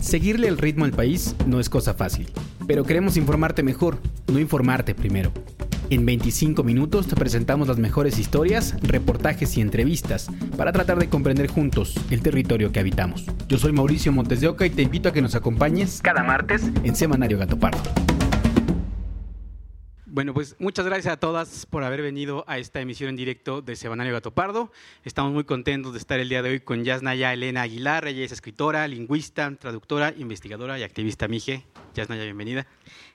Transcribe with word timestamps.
Seguirle 0.00 0.48
el 0.48 0.58
ritmo 0.58 0.86
al 0.86 0.92
país 0.92 1.36
no 1.46 1.60
es 1.60 1.68
cosa 1.68 1.92
fácil, 1.92 2.28
pero 2.66 2.84
queremos 2.84 3.16
informarte 3.18 3.62
mejor, 3.62 3.98
no 4.32 4.38
informarte 4.38 4.94
primero. 4.94 5.30
En 5.90 6.06
25 6.06 6.62
minutos 6.62 7.06
te 7.06 7.16
presentamos 7.16 7.68
las 7.68 7.78
mejores 7.78 8.18
historias, 8.18 8.76
reportajes 8.82 9.56
y 9.56 9.60
entrevistas 9.60 10.28
para 10.56 10.72
tratar 10.72 10.98
de 10.98 11.08
comprender 11.08 11.48
juntos 11.48 11.94
el 12.10 12.22
territorio 12.22 12.72
que 12.72 12.80
habitamos. 12.80 13.26
Yo 13.48 13.58
soy 13.58 13.72
Mauricio 13.72 14.10
Montes 14.10 14.40
de 14.40 14.48
Oca 14.48 14.64
y 14.64 14.70
te 14.70 14.82
invito 14.82 15.10
a 15.10 15.12
que 15.12 15.22
nos 15.22 15.34
acompañes 15.34 16.00
cada 16.02 16.22
martes 16.22 16.62
en 16.82 16.96
Semanario 16.96 17.38
Gato 17.38 17.58
Pardo. 17.58 17.80
Bueno, 20.12 20.34
pues 20.34 20.56
muchas 20.58 20.84
gracias 20.86 21.14
a 21.14 21.16
todas 21.18 21.66
por 21.66 21.84
haber 21.84 22.02
venido 22.02 22.44
a 22.48 22.58
esta 22.58 22.80
emisión 22.80 23.10
en 23.10 23.16
directo 23.16 23.62
de 23.62 23.76
Semanario 23.76 24.12
Gato 24.12 24.32
Pardo. 24.32 24.72
Estamos 25.04 25.32
muy 25.32 25.44
contentos 25.44 25.92
de 25.92 26.00
estar 26.00 26.18
el 26.18 26.28
día 26.28 26.42
de 26.42 26.50
hoy 26.50 26.60
con 26.60 26.82
Yasnaya 26.82 27.32
Elena 27.32 27.62
Aguilar. 27.62 28.08
Ella 28.08 28.24
es 28.24 28.32
escritora, 28.32 28.88
lingüista, 28.88 29.54
traductora, 29.54 30.12
investigadora 30.18 30.76
y 30.80 30.82
activista 30.82 31.28
Mije. 31.28 31.64
Yasnaya, 31.94 32.24
bienvenida. 32.24 32.66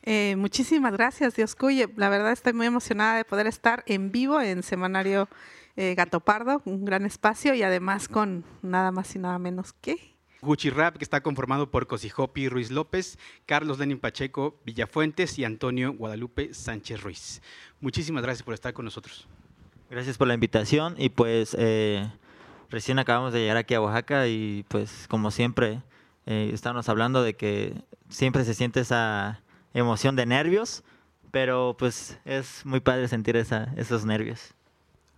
Eh, 0.04 0.38
muchísimas 0.38 0.94
gracias, 0.94 1.36
Dios 1.36 1.54
cuye. 1.56 1.90
La 1.98 2.08
verdad 2.08 2.32
estoy 2.32 2.54
muy 2.54 2.68
emocionada 2.68 3.18
de 3.18 3.26
poder 3.26 3.48
estar 3.48 3.84
en 3.88 4.14
vivo 4.14 4.40
en 4.40 4.64
Semanario 4.64 5.28
eh, 5.76 5.96
Gato 5.96 6.22
Pardo, 6.22 6.62
un 6.64 6.86
gran 6.86 7.06
espacio 7.06 7.54
y 7.56 7.64
además 7.64 8.08
con 8.08 8.46
nada 8.62 8.94
más 8.94 9.14
y 9.18 9.20
nada 9.20 9.38
menos 9.38 9.74
que... 9.74 10.15
Gucci 10.46 10.70
Rap, 10.70 10.98
que 10.98 11.04
está 11.04 11.22
conformado 11.22 11.70
por 11.72 11.88
Cosijopi 11.88 12.48
Ruiz 12.48 12.72
López, 12.72 13.18
Carlos 13.46 13.80
Lenin 13.80 14.00
Pacheco 14.00 14.60
Villafuentes 14.66 15.38
y 15.38 15.44
Antonio 15.44 15.94
Guadalupe 15.94 16.54
Sánchez 16.54 17.02
Ruiz. 17.02 17.42
Muchísimas 17.82 18.24
gracias 18.24 18.44
por 18.44 18.54
estar 18.54 18.74
con 18.74 18.86
nosotros. 18.86 19.28
Gracias 19.90 20.18
por 20.18 20.28
la 20.28 20.34
invitación 20.34 20.96
y 20.98 21.10
pues 21.10 21.56
eh, 21.60 22.10
recién 22.70 23.00
acabamos 23.00 23.34
de 23.34 23.40
llegar 23.40 23.58
aquí 23.58 23.74
a 23.74 23.82
Oaxaca 23.82 24.28
y 24.28 24.66
pues 24.68 25.08
como 25.10 25.32
siempre 25.32 25.82
eh, 26.26 26.50
estamos 26.54 26.88
hablando 26.90 27.24
de 27.24 27.36
que 27.36 27.74
siempre 28.10 28.46
se 28.46 28.54
siente 28.54 28.80
esa 28.80 29.42
emoción 29.74 30.16
de 30.16 30.26
nervios, 30.26 30.84
pero 31.32 31.76
pues 31.78 32.18
es 32.26 32.66
muy 32.66 32.80
padre 32.80 33.08
sentir 33.08 33.36
esos 33.36 34.06
nervios. 34.06 34.54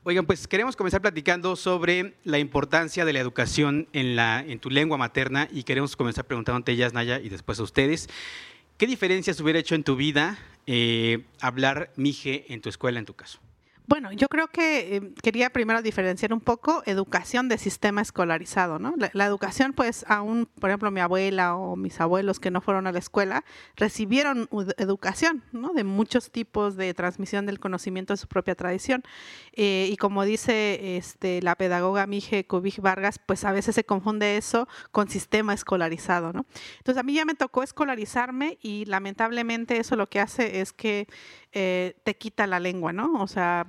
Oigan, 0.10 0.26
pues 0.26 0.48
queremos 0.48 0.78
comenzar 0.78 1.02
platicando 1.02 1.58
sobre 1.58 2.14
la 2.24 2.40
importancia 2.40 3.04
de 3.04 3.12
la 3.12 3.20
educación 3.20 3.90
en, 3.92 4.16
la, 4.16 4.40
en 4.40 4.58
tu 4.58 4.70
lengua 4.70 4.98
materna 4.98 5.50
y 5.52 5.64
queremos 5.64 5.98
comenzar 5.98 6.24
preguntándote, 6.24 6.72
ellas, 6.72 6.94
Naya, 6.94 7.20
y 7.20 7.28
después 7.28 7.60
a 7.60 7.64
ustedes. 7.64 8.08
¿Qué 8.78 8.88
diferencias 8.88 9.42
hubiera 9.42 9.60
hecho 9.60 9.76
en 9.76 9.84
tu 9.84 9.98
vida 9.98 10.40
eh, 10.66 11.26
hablar 11.42 11.92
mije 11.98 12.46
en 12.54 12.62
tu 12.62 12.70
escuela, 12.70 13.00
en 13.00 13.06
tu 13.06 13.16
caso? 13.16 13.40
Bueno, 13.88 14.12
yo 14.12 14.28
creo 14.28 14.50
que 14.50 14.98
eh, 14.98 15.14
quería 15.24 15.50
primero 15.50 15.82
diferenciar 15.82 16.34
un 16.34 16.42
poco 16.42 16.84
educación 16.86 17.48
de 17.48 17.58
sistema 17.58 18.02
escolarizado, 18.02 18.80
¿no? 18.80 18.94
La, 19.14 19.26
educación, 19.26 19.72
pues, 19.72 20.04
aún, 20.10 20.50
por 20.60 20.70
ejemplo, 20.70 20.92
mi 20.92 21.00
abuela 21.00 21.56
o 21.56 21.78
mis 21.78 22.02
abuelos 22.02 22.42
que 22.42 22.52
no 22.52 22.60
fueron 22.60 22.86
a 22.88 22.92
la 22.92 23.00
escuela, 23.00 23.46
recibieron 23.78 24.50
educación, 24.78 25.42
¿no? 25.54 25.72
De 25.72 25.86
muchos 25.86 26.32
tipos 26.32 26.76
de 26.76 26.94
transmisión 26.94 27.46
del 27.46 27.62
conocimiento 27.62 28.12
de 28.12 28.18
su 28.18 28.28
propia 28.28 28.56
tradición. 28.56 29.04
Eh, 29.54 29.88
y 29.90 29.96
como 29.96 30.26
dice 30.26 30.98
este, 30.98 31.42
la 31.42 31.56
pedagoga 31.56 32.08
Mije 32.08 32.46
Cubij 32.46 32.82
Vargas, 32.82 33.22
pues 33.26 33.46
a 33.46 33.54
veces 33.54 33.74
se 33.74 33.86
confunde 33.86 34.36
eso 34.36 34.68
con 34.92 35.08
sistema 35.08 35.54
escolarizado, 35.54 36.34
¿no? 36.34 36.46
Entonces, 36.80 37.00
a 37.00 37.04
mí 37.04 37.14
ya 37.14 37.24
me 37.24 37.36
tocó 37.36 37.64
escolarizarme 37.64 38.58
y 38.62 38.84
lamentablemente 38.84 39.78
eso 39.78 39.96
lo 39.96 40.10
que 40.10 40.20
hace 40.20 40.60
es 40.60 40.74
que 40.74 41.08
eh, 41.54 41.96
te 42.04 42.18
quita 42.18 42.46
la 42.46 42.60
lengua, 42.60 42.92
¿no? 42.92 43.22
O 43.22 43.28
sea, 43.28 43.66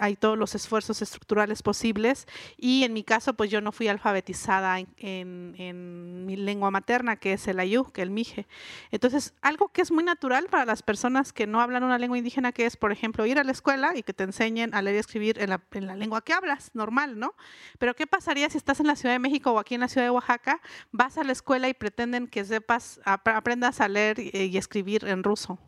hay 0.00 0.16
todos 0.16 0.36
los 0.36 0.54
esfuerzos 0.54 1.00
estructurales 1.00 1.62
posibles 1.62 2.26
y 2.58 2.84
en 2.84 2.92
mi 2.92 3.04
caso, 3.04 3.34
pues 3.34 3.50
yo 3.50 3.62
no 3.62 3.72
fui 3.72 3.88
alfabetizada 3.88 4.78
en, 4.98 6.26
mi 6.26 6.36
lengua 6.36 6.70
materna, 6.70 7.16
que 7.16 7.32
es 7.32 7.48
el 7.48 7.58
ayú, 7.58 7.90
que 7.90 8.02
el 8.02 8.10
mije. 8.10 8.46
Entonces, 8.90 9.34
algo 9.40 9.68
que 9.68 9.80
es 9.80 9.90
muy 9.90 10.04
natural 10.04 10.46
para 10.50 10.66
las 10.66 10.82
personas 10.82 11.32
que 11.32 11.46
no 11.46 11.60
hablan 11.60 11.84
una 11.84 11.98
lengua 11.98 12.18
indígena, 12.18 12.52
que 12.52 12.66
es, 12.66 12.76
por 12.76 12.92
ejemplo, 12.92 13.24
ir 13.24 13.38
a 13.38 13.44
la 13.44 13.52
escuela 13.52 13.96
y 13.96 14.02
que 14.02 14.12
te 14.12 14.24
enseñen 14.24 14.74
a 14.74 14.82
leer 14.82 14.96
y 14.96 14.98
escribir 14.98 15.40
en 15.40 15.50
la, 15.50 15.62
en 15.72 15.86
la 15.86 15.96
lengua 15.96 16.22
que 16.22 16.34
hablas, 16.34 16.70
normal, 16.74 17.18
¿no? 17.18 17.34
Pero 17.78 17.96
¿qué 17.96 18.06
pasaría 18.06 18.50
si 18.50 18.58
estás 18.58 18.78
en 18.78 18.86
la 18.86 18.94
Ciudad 18.94 19.14
de 19.14 19.18
México 19.18 19.52
o 19.52 19.58
aquí 19.58 19.74
en 19.74 19.80
la 19.80 19.88
Ciudad 19.88 20.06
de 20.06 20.10
Oaxaca, 20.10 20.60
vas 20.90 21.16
a 21.16 21.24
la 21.24 21.32
escuela 21.32 21.68
y 21.68 21.74
pretenden 21.74 22.26
que 22.28 22.44
sepas, 22.44 23.00
aprendas 23.04 23.80
a 23.80 23.88
leer 23.88 24.18
y 24.18 24.56
escribir 24.56 25.06
en 25.06 25.22
ruso? 25.24 25.58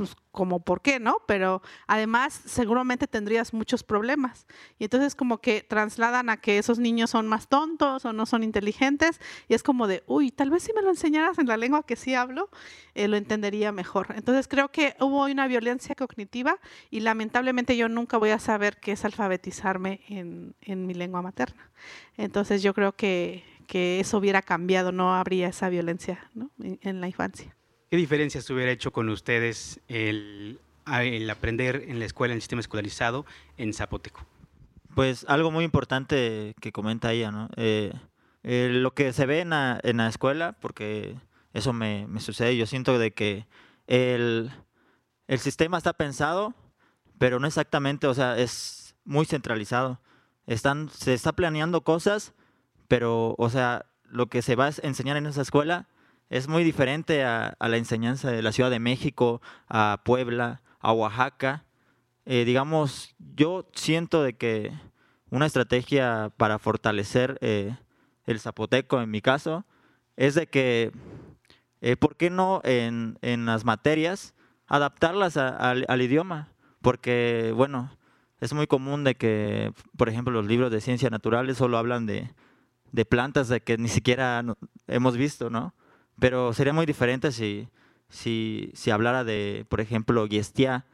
Pues 0.00 0.16
como 0.32 0.60
por 0.60 0.80
qué, 0.80 0.98
¿no? 0.98 1.18
Pero 1.26 1.60
además 1.86 2.40
seguramente 2.46 3.06
tendrías 3.06 3.52
muchos 3.52 3.82
problemas. 3.82 4.46
Y 4.78 4.84
entonces 4.84 5.14
como 5.14 5.42
que 5.42 5.60
trasladan 5.62 6.30
a 6.30 6.38
que 6.38 6.56
esos 6.56 6.78
niños 6.78 7.10
son 7.10 7.28
más 7.28 7.48
tontos 7.48 8.06
o 8.06 8.14
no 8.14 8.24
son 8.24 8.42
inteligentes 8.42 9.20
y 9.46 9.52
es 9.52 9.62
como 9.62 9.86
de, 9.86 10.02
uy, 10.06 10.30
tal 10.30 10.48
vez 10.48 10.62
si 10.62 10.72
me 10.72 10.80
lo 10.80 10.88
enseñaras 10.88 11.38
en 11.38 11.48
la 11.48 11.58
lengua 11.58 11.84
que 11.84 11.96
sí 11.96 12.14
hablo, 12.14 12.48
eh, 12.94 13.08
lo 13.08 13.18
entendería 13.18 13.72
mejor. 13.72 14.14
Entonces 14.16 14.48
creo 14.48 14.70
que 14.70 14.96
hubo 15.00 15.26
una 15.26 15.46
violencia 15.48 15.94
cognitiva 15.94 16.56
y 16.88 17.00
lamentablemente 17.00 17.76
yo 17.76 17.90
nunca 17.90 18.16
voy 18.16 18.30
a 18.30 18.38
saber 18.38 18.80
qué 18.80 18.92
es 18.92 19.04
alfabetizarme 19.04 20.00
en, 20.08 20.54
en 20.62 20.86
mi 20.86 20.94
lengua 20.94 21.20
materna. 21.20 21.70
Entonces 22.16 22.62
yo 22.62 22.72
creo 22.72 22.92
que, 22.92 23.44
que 23.66 24.00
eso 24.00 24.16
hubiera 24.16 24.40
cambiado, 24.40 24.92
no 24.92 25.14
habría 25.14 25.48
esa 25.48 25.68
violencia 25.68 26.30
¿no? 26.32 26.50
en 26.58 27.02
la 27.02 27.06
infancia. 27.06 27.54
¿Qué 27.90 27.96
diferencias 27.96 28.48
hubiera 28.50 28.70
hecho 28.70 28.92
con 28.92 29.08
ustedes 29.08 29.80
el, 29.88 30.60
aprender 30.86 31.86
en 31.88 31.98
la 31.98 32.04
escuela, 32.04 32.32
en 32.32 32.36
el 32.36 32.40
sistema 32.40 32.60
escolarizado, 32.60 33.26
en 33.56 33.74
zapoteco? 33.74 34.24
Pues 34.94 35.24
algo 35.26 35.50
muy 35.50 35.64
importante 35.64 36.54
que 36.60 36.70
comenta 36.70 37.12
ella, 37.12 37.32
¿no? 37.32 37.48
Eh, 37.56 37.92
eh, 38.44 38.68
lo 38.70 38.94
que 38.94 39.12
se 39.12 39.26
ve 39.26 39.40
en 39.40 39.50
la, 39.50 39.80
en 39.82 39.96
la 39.96 40.06
escuela, 40.06 40.52
porque 40.60 41.16
eso 41.52 41.72
me, 41.72 42.06
sucede, 42.20 42.56
yo 42.56 42.66
siento 42.66 42.96
de 42.96 43.12
que 43.12 43.48
el, 43.88 44.52
el, 45.26 45.40
sistema 45.40 45.76
está 45.76 45.92
pensado, 45.92 46.54
pero 47.18 47.40
no 47.40 47.48
exactamente, 47.48 48.06
o 48.06 48.14
sea, 48.14 48.38
es 48.38 48.94
muy 49.04 49.26
centralizado. 49.26 50.00
Están, 50.46 50.90
se 50.90 51.12
está 51.12 51.32
planeando 51.32 51.80
cosas, 51.80 52.34
pero, 52.86 53.34
o 53.36 53.50
sea, 53.50 53.86
lo 54.04 54.28
que 54.28 54.42
se 54.42 54.54
va 54.54 54.66
a 54.66 54.72
enseñar 54.84 55.16
en 55.16 55.26
esa 55.26 55.42
escuela 55.42 55.88
es 56.30 56.46
muy 56.46 56.62
diferente 56.62 57.24
a, 57.24 57.56
la 57.58 57.76
enseñanza 57.76 58.30
de 58.30 58.40
la 58.40 58.52
Ciudad 58.52 58.70
de 58.70 58.78
México, 58.78 59.42
a 59.68 60.00
Puebla, 60.04 60.62
a 60.78 60.92
Oaxaca. 60.92 61.64
Eh, 62.24 62.44
digamos, 62.44 63.16
yo 63.34 63.68
siento 63.74 64.22
de 64.22 64.34
que 64.34 64.72
una 65.30 65.46
estrategia 65.46 66.32
para 66.36 66.60
fortalecer 66.60 67.36
eh, 67.40 67.76
el 68.26 68.38
zapoteco, 68.38 69.02
en 69.02 69.10
mi 69.10 69.20
caso, 69.20 69.66
es 70.16 70.36
de 70.36 70.46
que, 70.46 70.92
eh, 71.80 71.96
¿por 71.96 72.16
qué 72.16 72.30
no 72.30 72.60
en, 72.62 73.18
las 73.44 73.64
materias 73.64 74.34
adaptarlas 74.68 75.36
al 75.36 76.02
idioma? 76.02 76.52
Porque, 76.80 77.52
bueno, 77.56 77.90
es 78.38 78.54
muy 78.54 78.68
común 78.68 79.02
de 79.02 79.16
que, 79.16 79.72
por 79.96 80.08
ejemplo, 80.08 80.32
los 80.32 80.46
libros 80.46 80.70
de 80.70 80.80
ciencias 80.80 81.10
naturales 81.10 81.56
solo 81.56 81.76
hablan 81.76 82.06
de, 82.06 82.32
de 82.92 83.04
plantas 83.04 83.48
de 83.48 83.62
que 83.62 83.76
ni 83.78 83.88
siquiera 83.88 84.44
hemos 84.86 85.16
visto, 85.16 85.50
¿no? 85.50 85.74
Pero 86.20 86.52
sería 86.52 86.72
muy 86.72 86.86
diferente 86.86 87.32
si, 87.32 87.68
si, 88.08 88.70
si 88.74 88.90
hablara 88.90 89.24
de, 89.24 89.66
por 89.68 89.80
ejemplo, 89.80 90.28
Guestia, 90.28 90.84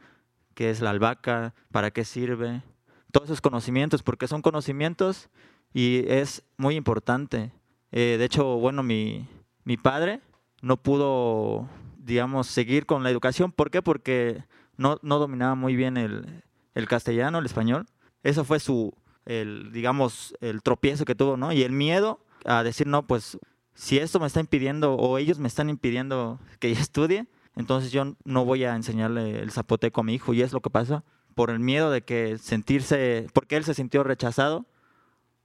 que 0.55 0.71
es 0.71 0.81
la 0.81 0.89
albahaca, 0.89 1.53
para 1.71 1.91
qué 1.91 2.05
sirve, 2.05 2.63
todos 3.11 3.27
esos 3.27 3.41
conocimientos, 3.41 4.03
porque 4.03 4.27
son 4.27 4.41
conocimientos 4.41 5.29
y 5.73 6.03
es 6.07 6.43
muy 6.57 6.75
importante. 6.75 7.51
Eh, 7.91 8.15
de 8.17 8.25
hecho, 8.25 8.57
bueno, 8.57 8.83
mi, 8.83 9.27
mi 9.65 9.77
padre 9.77 10.21
no 10.61 10.77
pudo, 10.77 11.69
digamos, 11.97 12.47
seguir 12.47 12.85
con 12.85 13.03
la 13.03 13.09
educación. 13.09 13.51
¿Por 13.51 13.69
qué? 13.69 13.81
Porque 13.81 14.43
no, 14.77 14.97
no 15.01 15.19
dominaba 15.19 15.55
muy 15.55 15.75
bien 15.75 15.97
el, 15.97 16.43
el, 16.73 16.87
castellano, 16.87 17.39
el 17.39 17.45
español. 17.45 17.85
Eso 18.23 18.45
fue 18.45 18.59
su, 18.59 18.93
el, 19.25 19.71
digamos, 19.73 20.35
el 20.39 20.63
tropiezo 20.63 21.05
que 21.05 21.15
tuvo, 21.15 21.37
¿no? 21.37 21.51
Y 21.51 21.63
el 21.63 21.71
miedo 21.71 22.19
a 22.45 22.63
decir, 22.63 22.87
no, 22.87 23.05
pues 23.05 23.37
si 23.77 23.99
esto 23.99 24.19
me 24.19 24.25
está 24.25 24.39
impidiendo 24.39 24.95
o 24.95 25.19
ellos 25.19 25.37
me 25.37 25.47
están 25.47 25.69
impidiendo 25.69 26.39
que 26.59 26.73
yo 26.73 26.81
estudie, 26.81 27.27
entonces 27.55 27.91
yo 27.91 28.15
no 28.25 28.43
voy 28.43 28.63
a 28.63 28.75
enseñarle 28.75 29.39
el 29.39 29.51
zapoteco 29.51 30.01
a 30.01 30.03
mi 30.03 30.15
hijo 30.15 30.33
y 30.33 30.41
es 30.41 30.51
lo 30.51 30.61
que 30.61 30.71
pasa 30.71 31.03
por 31.35 31.51
el 31.51 31.59
miedo 31.59 31.91
de 31.91 32.01
que 32.01 32.39
sentirse, 32.39 33.27
porque 33.33 33.55
él 33.55 33.63
se 33.63 33.75
sintió 33.75 34.03
rechazado 34.03 34.65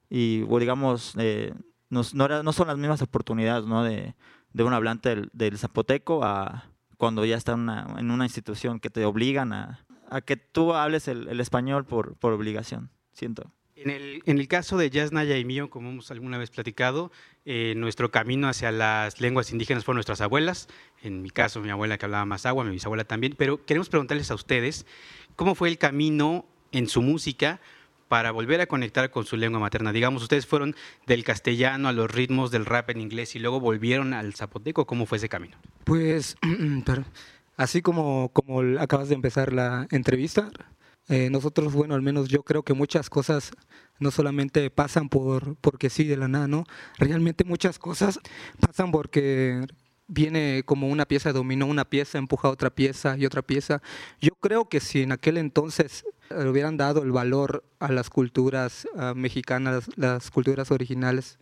y 0.08 0.46
o 0.49 0.58
digamos, 0.58 1.12
eh, 1.19 1.52
no, 1.90 2.02
son 2.05 2.67
las 2.69 2.79
mismas 2.79 3.02
oportunidades 3.02 3.67
¿no? 3.67 3.84
de, 3.84 4.14
un 4.55 4.73
hablante 4.73 5.28
del, 5.35 5.58
zapoteco 5.58 6.25
a 6.25 6.70
cuando 6.96 7.26
ya 7.26 7.37
está 7.37 7.52
en 7.52 8.11
una 8.11 8.25
institución 8.25 8.81
que 8.81 8.88
te 8.88 9.05
obligan 9.05 9.52
a, 9.52 9.85
que 10.25 10.38
tú 10.38 10.73
hables 10.73 11.06
el, 11.06 11.38
español 11.38 11.85
por 11.85 12.17
obligación, 12.23 12.88
siento. 13.12 13.52
En 13.84 14.38
el, 14.38 14.49
caso 14.49 14.76
de 14.76 14.90
Jazz 14.90 15.12
Naya 15.12 15.38
y 15.38 15.44
mío, 15.44 15.70
como 15.70 15.90
hemos 15.90 16.11
alguna 16.11 16.38
vez 16.38 16.50
platicado, 16.50 17.11
eh, 17.44 17.75
nuestro 17.76 18.11
camino 18.11 18.49
hacia 18.49 18.70
las 18.70 19.20
lenguas 19.20 19.50
indígenas 19.52 19.84
fueron 19.84 19.96
nuestras 19.96 20.20
abuelas. 20.20 20.69
En 21.02 21.23
mi 21.23 21.31
caso, 21.31 21.61
mi 21.61 21.70
abuela 21.70 21.99
que 21.99 22.05
hablaba 22.05 22.25
más 22.25 22.46
agua, 22.46 22.64
mi 22.64 22.70
bisabuela 22.70 23.05
también. 23.05 23.34
Pero 23.37 23.64
queremos 23.64 23.88
preguntarles 23.88 24.31
a 24.31 24.34
ustedes, 24.34 24.87
¿cómo 25.37 25.55
fue 25.55 25.69
el 25.69 25.79
camino 25.79 26.46
en 26.70 26.87
su 26.87 27.02
música 27.02 27.61
para 28.08 28.31
volver 28.31 28.61
a 28.61 28.67
conectar 28.67 29.11
con 29.11 29.25
su 29.25 29.37
lengua 29.37 29.61
materna? 29.61 29.93
Digamos, 29.93 30.23
ustedes 30.23 30.46
fueron 30.46 30.76
del 31.06 31.25
castellano 31.25 31.88
a 31.88 31.93
los 31.93 32.11
ritmos 32.11 32.50
del 32.50 32.67
rap 32.67 32.90
en 32.90 33.00
inglés 33.00 33.35
y 33.35 33.38
luego 33.38 33.58
volvieron 33.58 34.14
al 34.14 34.35
zapoteco. 34.35 34.87
¿Cómo 34.87 35.06
fue 35.06 35.19
ese 35.19 35.28
camino? 35.28 35.56
Pues, 35.85 36.37
así 37.56 37.82
como 37.82 38.31
acabas 38.78 39.08
de 39.08 39.14
empezar 39.14 39.52
la 39.52 39.87
entrevista, 39.90 40.50
eh, 41.08 41.31
nosotros, 41.31 41.72
bueno, 41.72 41.94
al 41.94 42.02
menos 42.02 42.28
yo 42.28 42.43
creo 42.43 42.62
que 42.62 42.75
muchas 42.75 43.10
cosas 43.10 43.50
no 43.99 44.10
solamente 44.10 44.70
pasan 44.70 45.08
por 45.08 45.56
porque 45.56 45.90
sí 45.90 46.04
de 46.04 46.16
la 46.16 46.28
nada, 46.28 46.49
¿no? 46.49 46.64
Realmente 46.99 47.44
muchas 47.44 47.78
cosas 47.78 48.20
pasan 48.60 48.93
porque 48.93 49.66
viene 50.06 50.62
como 50.64 50.88
una 50.88 51.06
pieza 51.06 51.32
dominó, 51.32 51.66
una 51.66 51.84
pieza 51.84 52.19
empuja 52.19 52.49
otra 52.49 52.70
pieza 52.70 53.16
y 53.19 53.26
otra 53.26 53.43
pieza. 53.43 53.82
Yo 54.20 54.32
creo 54.40 54.69
que 54.69 54.81
si 54.81 55.02
en 55.02 55.12
aquel 55.12 55.38
entonces 55.38 56.04
le 56.31 56.49
hubieran 56.49 56.76
dado 56.76 57.02
el 57.02 57.12
valor 57.12 57.64
a 57.78 57.90
las 57.90 58.10
culturas 58.10 58.87
mexicanas, 59.14 59.90
las 59.96 60.31
culturas 60.31 60.70
originales 60.70 61.38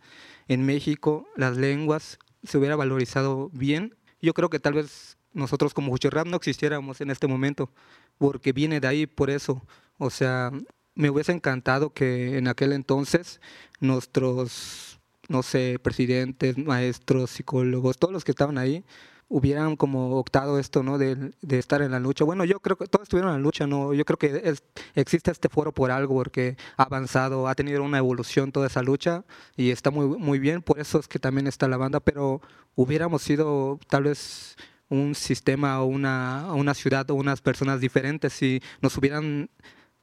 en 0.47 0.65
México, 0.65 1.27
las 1.35 1.57
lenguas, 1.57 2.19
se 2.43 2.57
hubiera 2.57 2.75
valorizado 2.75 3.49
bien, 3.53 3.95
yo 4.21 4.33
creo 4.33 4.49
que 4.49 4.59
tal 4.59 4.73
vez 4.73 5.17
nosotros 5.33 5.73
como 5.73 5.95
Rap 5.95 6.27
no 6.27 6.37
existiéramos 6.37 7.01
en 7.01 7.11
este 7.11 7.27
momento 7.27 7.69
porque 8.17 8.53
viene 8.53 8.79
de 8.79 8.87
ahí 8.87 9.07
por 9.07 9.29
eso. 9.29 9.61
O 9.97 10.09
sea, 10.09 10.51
me 10.95 11.09
hubiese 11.09 11.31
encantado 11.31 11.93
que 11.93 12.37
en 12.37 12.47
aquel 12.47 12.73
entonces 12.73 13.41
nuestros, 13.79 14.99
no 15.29 15.43
sé, 15.43 15.79
presidentes, 15.81 16.57
maestros, 16.57 17.31
psicólogos, 17.31 17.97
todos 17.97 18.13
los 18.13 18.23
que 18.23 18.31
estaban 18.31 18.57
ahí, 18.57 18.83
hubieran 19.31 19.77
como 19.77 20.17
optado 20.17 20.59
esto, 20.59 20.83
¿no? 20.83 20.97
De, 20.97 21.33
estar 21.49 21.81
en 21.81 21.91
la 21.91 21.99
lucha. 21.99 22.25
Bueno, 22.25 22.43
yo 22.43 22.59
creo 22.59 22.77
que 22.77 22.87
todos 22.87 23.03
estuvieron 23.03 23.31
en 23.31 23.37
la 23.37 23.41
lucha, 23.41 23.65
¿no? 23.65 23.93
Yo 23.93 24.03
creo 24.03 24.17
que 24.17 24.53
existe 24.93 25.31
este 25.31 25.47
foro 25.47 25.71
por 25.71 25.89
algo, 25.89 26.15
porque 26.15 26.57
ha 26.75 26.83
avanzado, 26.83 27.47
ha 27.47 27.55
tenido 27.55 27.81
una 27.81 27.97
evolución 27.97 28.51
toda 28.51 28.67
esa 28.67 28.81
lucha 28.81 29.23
y 29.55 29.71
está 29.71 29.89
muy, 29.89 30.05
muy 30.05 30.37
bien, 30.39 30.61
por 30.61 30.79
eso 30.79 30.99
es 30.99 31.07
que 31.07 31.17
también 31.17 31.47
está 31.47 31.69
la 31.69 31.77
banda, 31.77 32.01
pero 32.01 32.41
hubiéramos 32.75 33.21
sido 33.21 33.79
tal 33.87 34.03
vez 34.03 34.57
un 34.91 35.15
sistema 35.15 35.81
o 35.81 35.85
una, 35.85 36.53
una 36.53 36.73
ciudad 36.73 37.09
o 37.09 37.15
unas 37.15 37.41
personas 37.41 37.79
diferentes 37.79 38.33
si 38.33 38.61
nos 38.81 38.97
hubieran 38.97 39.49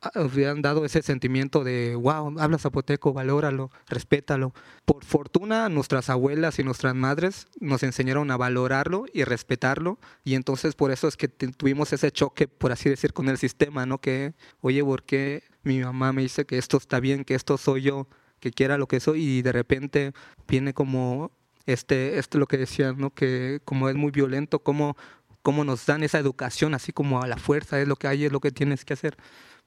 ah, 0.00 0.11
hubieran 0.17 0.62
dado 0.62 0.87
ese 0.87 1.02
sentimiento 1.02 1.62
de, 1.62 1.94
wow, 1.94 2.40
habla 2.40 2.56
zapoteco, 2.56 3.12
valóralo, 3.12 3.70
respétalo. 3.87 4.55
Por 4.87 5.05
fortuna, 5.05 5.69
nuestras 5.69 6.08
abuelas 6.08 6.58
y 6.58 6.64
nuestras 6.64 6.94
madres 6.94 7.49
nos 7.61 7.82
enseñaron 7.82 8.31
a 8.31 8.38
valorarlo 8.38 9.05
y 9.12 9.25
respetarlo, 9.25 9.99
y 10.25 10.35
entonces 10.35 10.75
por 10.75 10.91
eso 10.91 11.06
es 11.06 11.19
que 11.19 11.29
tuvimos 11.29 11.93
ese 11.93 12.11
choque, 12.11 12.49
por 12.49 12.73
así 12.73 12.88
decir, 12.88 13.12
con 13.12 13.29
el 13.29 13.37
sistema, 13.37 13.84
¿no? 13.84 13.99
Que, 13.99 14.32
oye, 14.62 14.82
¿por 14.82 15.02
qué 15.02 15.43
mi 15.64 15.81
mamá 15.81 16.14
me 16.14 16.23
dice 16.23 16.46
que 16.46 16.56
esto 16.56 16.79
está 16.79 16.99
bien, 16.99 17.25
que 17.25 17.34
esto 17.34 17.58
soy 17.58 17.82
yo, 17.82 18.08
que 18.41 18.52
quiera 18.52 18.79
lo 18.79 18.87
que 18.87 19.00
soy, 19.00 19.23
y 19.23 19.43
de 19.43 19.52
repente 19.52 20.12
viene 20.46 20.73
como 20.73 21.31
este, 21.69 22.19
esto 22.19 22.38
es 22.38 22.41
lo 22.41 22.47
que 22.47 22.56
decían, 22.56 22.97
¿no? 22.99 23.11
que 23.11 23.61
como 23.67 23.91
es 23.91 23.94
muy 23.94 24.11
violento, 24.11 24.61
cómo, 24.61 24.97
cómo 25.43 25.65
nos 25.65 25.85
dan 25.85 26.03
esa 26.03 26.19
educación 26.19 26.75
así 26.75 26.93
como 26.93 27.23
a 27.23 27.26
la 27.26 27.37
fuerza, 27.37 27.79
es 27.79 27.87
lo 27.87 27.97
que 27.97 28.09
hay, 28.09 28.25
es 28.25 28.32
lo 28.32 28.41
que 28.41 28.50
tienes 28.50 28.87
que 28.87 28.94
hacer. 28.94 29.19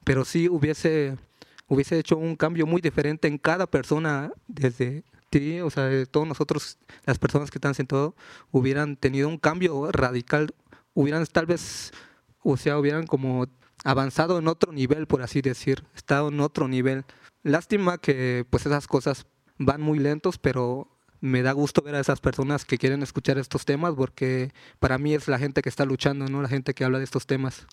Pero 0.02 0.24
sí 0.24 0.48
hubiese, 0.48 1.16
hubiese 1.68 2.00
hecho 2.00 2.16
un 2.16 2.34
cambio 2.34 2.66
muy 2.66 2.82
diferente 2.82 3.28
en 3.28 3.38
cada 3.38 3.68
persona 3.68 4.32
desde 4.48 5.04
ti, 5.30 5.60
o 5.60 5.70
sea, 5.70 6.04
todos 6.06 6.26
nosotros, 6.26 6.76
las 7.06 7.20
personas 7.20 7.52
que 7.52 7.58
están 7.58 7.74
sentados, 7.74 8.14
hubieran 8.50 8.96
tenido 8.96 9.28
un 9.28 9.38
cambio 9.38 9.92
radical, 9.92 10.52
hubieran 10.94 11.24
tal 11.26 11.46
vez, 11.46 11.92
o 12.42 12.56
sea, 12.56 12.80
hubieran 12.80 13.06
como 13.06 13.46
avanzado 13.84 14.40
en 14.40 14.48
otro 14.48 14.72
nivel, 14.72 15.06
por 15.06 15.22
así 15.22 15.40
decir, 15.40 15.84
estado 15.94 16.30
en 16.30 16.40
otro 16.40 16.66
nivel. 16.66 17.04
Lástima 17.44 17.98
que 17.98 18.44
pues 18.50 18.66
esas 18.66 18.88
cosas 18.88 19.24
van 19.56 19.80
muy 19.80 20.00
lentos, 20.00 20.38
pero 20.38 20.88
me 21.22 21.42
da 21.42 21.52
gusto 21.52 21.80
ver 21.82 21.94
a 21.94 22.00
esas 22.00 22.20
personas 22.20 22.66
que 22.66 22.76
quieren 22.76 23.02
escuchar 23.02 23.38
estos 23.38 23.64
temas 23.64 23.94
porque 23.94 24.52
para 24.80 24.98
mí 24.98 25.14
es 25.14 25.28
la 25.28 25.38
gente 25.38 25.62
que 25.62 25.68
está 25.68 25.86
luchando, 25.86 26.26
no 26.26 26.42
la 26.42 26.48
gente 26.48 26.74
que 26.74 26.84
habla 26.84 26.98
de 26.98 27.04
estos 27.04 27.26
temas. 27.26 27.66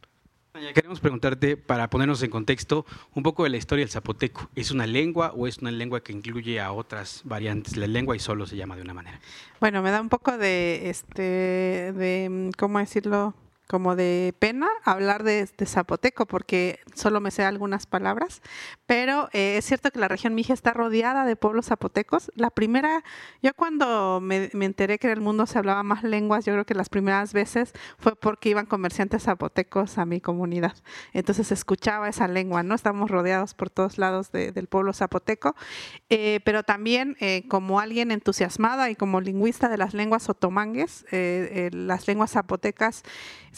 queremos 0.74 1.00
preguntarte, 1.00 1.58
para 1.58 1.90
ponernos 1.90 2.22
en 2.22 2.30
contexto, 2.30 2.86
un 3.16 3.24
poco 3.24 3.44
de 3.44 3.50
la 3.50 3.58
historia 3.58 3.84
del 3.84 3.92
zapoteco. 3.92 4.50
¿Es 4.56 4.70
una 4.70 4.86
lengua 4.86 5.34
o 5.36 5.48
es 5.48 5.58
una 5.58 5.72
lengua 5.72 6.04
que 6.04 6.14
incluye 6.14 6.62
a 6.62 6.72
otras 6.72 7.22
variantes? 7.26 7.76
La 7.76 7.88
lengua 7.88 8.16
y 8.16 8.20
solo 8.20 8.46
se 8.46 8.56
llama 8.56 8.76
de 8.76 8.84
una 8.84 8.94
manera. 8.94 9.20
Bueno, 9.60 9.82
me 9.82 9.90
da 9.90 10.00
un 10.00 10.10
poco 10.10 10.38
de, 10.38 10.90
este, 10.90 11.24
de, 11.94 12.52
¿cómo 12.56 12.78
decirlo? 12.78 13.34
Como 13.70 13.96
de 13.96 14.34
pena 14.40 14.68
hablar 14.84 15.22
de, 15.24 15.48
zapoteco 15.64 16.26
porque 16.26 16.80
solo 16.96 17.22
me 17.22 17.30
sé 17.30 17.44
algunas 17.44 17.86
palabras, 17.86 18.42
pero 18.88 19.30
eh, 19.32 19.58
es 19.58 19.66
cierto 19.66 19.92
que 19.92 20.00
la 20.00 20.08
región 20.08 20.34
Mija 20.34 20.54
está 20.54 20.74
rodeada 20.74 21.24
de 21.24 21.36
pueblos 21.36 21.68
zapotecos. 21.68 22.32
La 22.34 22.50
primera, 22.50 23.04
yo 23.44 23.54
cuando 23.54 24.22
me, 24.22 24.50
enteré 24.54 24.98
que 24.98 25.06
en 25.06 25.14
el 25.14 25.22
mundo 25.22 25.46
se 25.46 25.60
hablaba 25.60 25.84
más 25.84 26.04
lenguas, 26.04 26.46
yo 26.46 26.54
creo 26.54 26.66
que 26.66 26.74
las 26.74 26.90
primeras 26.90 27.32
veces 27.32 27.74
fue 28.00 28.16
porque 28.16 28.50
iban 28.50 28.66
comerciantes 28.66 29.24
zapotecos 29.24 30.00
a 30.00 30.06
mi 30.06 30.20
comunidad. 30.20 30.74
Entonces 31.14 31.52
escuchaba 31.52 32.10
esa 32.10 32.28
lengua, 32.28 32.64
¿no? 32.64 32.74
Estamos 32.74 33.12
rodeados 33.12 33.54
por 33.54 33.70
todos 33.70 34.00
lados 34.00 34.32
del 34.32 34.66
pueblo 34.66 34.94
zapoteco, 34.94 35.56
eh, 36.10 36.40
pero 36.44 36.64
también 36.64 37.18
eh, 37.20 37.44
como 37.48 37.80
alguien 37.80 38.10
entusiasmada 38.10 38.90
y 38.90 38.96
como 38.96 39.22
lingüista 39.22 39.70
de 39.70 39.78
las 39.78 39.94
lenguas 39.94 40.28
otomangues, 40.28 41.06
las 41.12 42.08
lenguas 42.08 42.32
zapotecas 42.32 43.04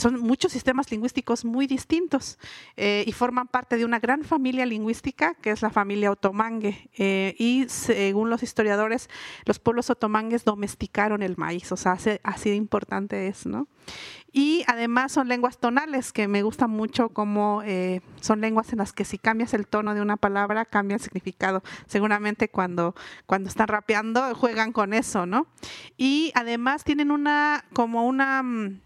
son 0.02 0.20
muchos 0.20 0.52
sistemas 0.52 0.90
lingüísticos 0.90 1.46
muy 1.46 1.68
distintos 1.68 2.40
eh, 2.76 3.04
y 3.06 3.12
forman 3.12 3.48
parte 3.48 3.78
de 3.78 3.86
una 3.86 4.00
gran 4.00 4.24
familia 4.24 4.66
lingüística 4.66 5.36
que 5.36 5.52
es 5.52 5.62
la 5.62 5.70
familia 5.70 6.12
otomangue. 6.12 6.90
Eh, 6.98 7.36
y 7.38 7.66
según 7.70 8.30
los 8.30 8.42
historiadores, 8.42 9.10
los 9.46 9.60
pueblos 9.60 9.90
otomangues 9.90 10.44
domesticaron 10.44 11.22
el 11.22 11.38
maíz, 11.38 11.72
o 11.72 11.78
sea, 11.78 11.98
así 12.24 12.50
de 12.50 12.56
importante 12.56 13.28
es, 13.28 13.46
¿no? 13.46 13.68
Y 14.34 14.64
además 14.68 15.12
son 15.12 15.28
lenguas 15.28 15.60
tonales, 15.60 16.14
que 16.14 16.28
me 16.28 16.42
gusta 16.42 16.68
mucho 16.68 17.10
como 17.10 17.62
eh, 17.66 18.02
son 18.22 18.40
lenguas 18.40 18.72
en 18.72 18.80
las 18.80 18.94
que 18.94 19.04
si 19.04 19.18
cambias 19.18 19.54
el 19.54 19.68
tono 19.68 19.94
de 19.94 20.02
una 20.02 20.16
palabra, 20.16 20.66
cambia 20.66 20.96
el 20.96 21.02
significado. 21.02 21.62
Seguramente 21.86 22.50
cuando, 22.50 22.96
cuando 23.26 23.50
están 23.50 23.68
rapeando 23.68 24.34
juegan 24.36 24.72
con 24.72 24.94
eso, 24.94 25.26
¿no? 25.26 25.48
Y 25.98 26.32
además 26.34 26.86
tienen 26.86 27.12
una, 27.12 27.66
como 27.74 28.08
una 28.08 28.42
mm, 28.42 28.80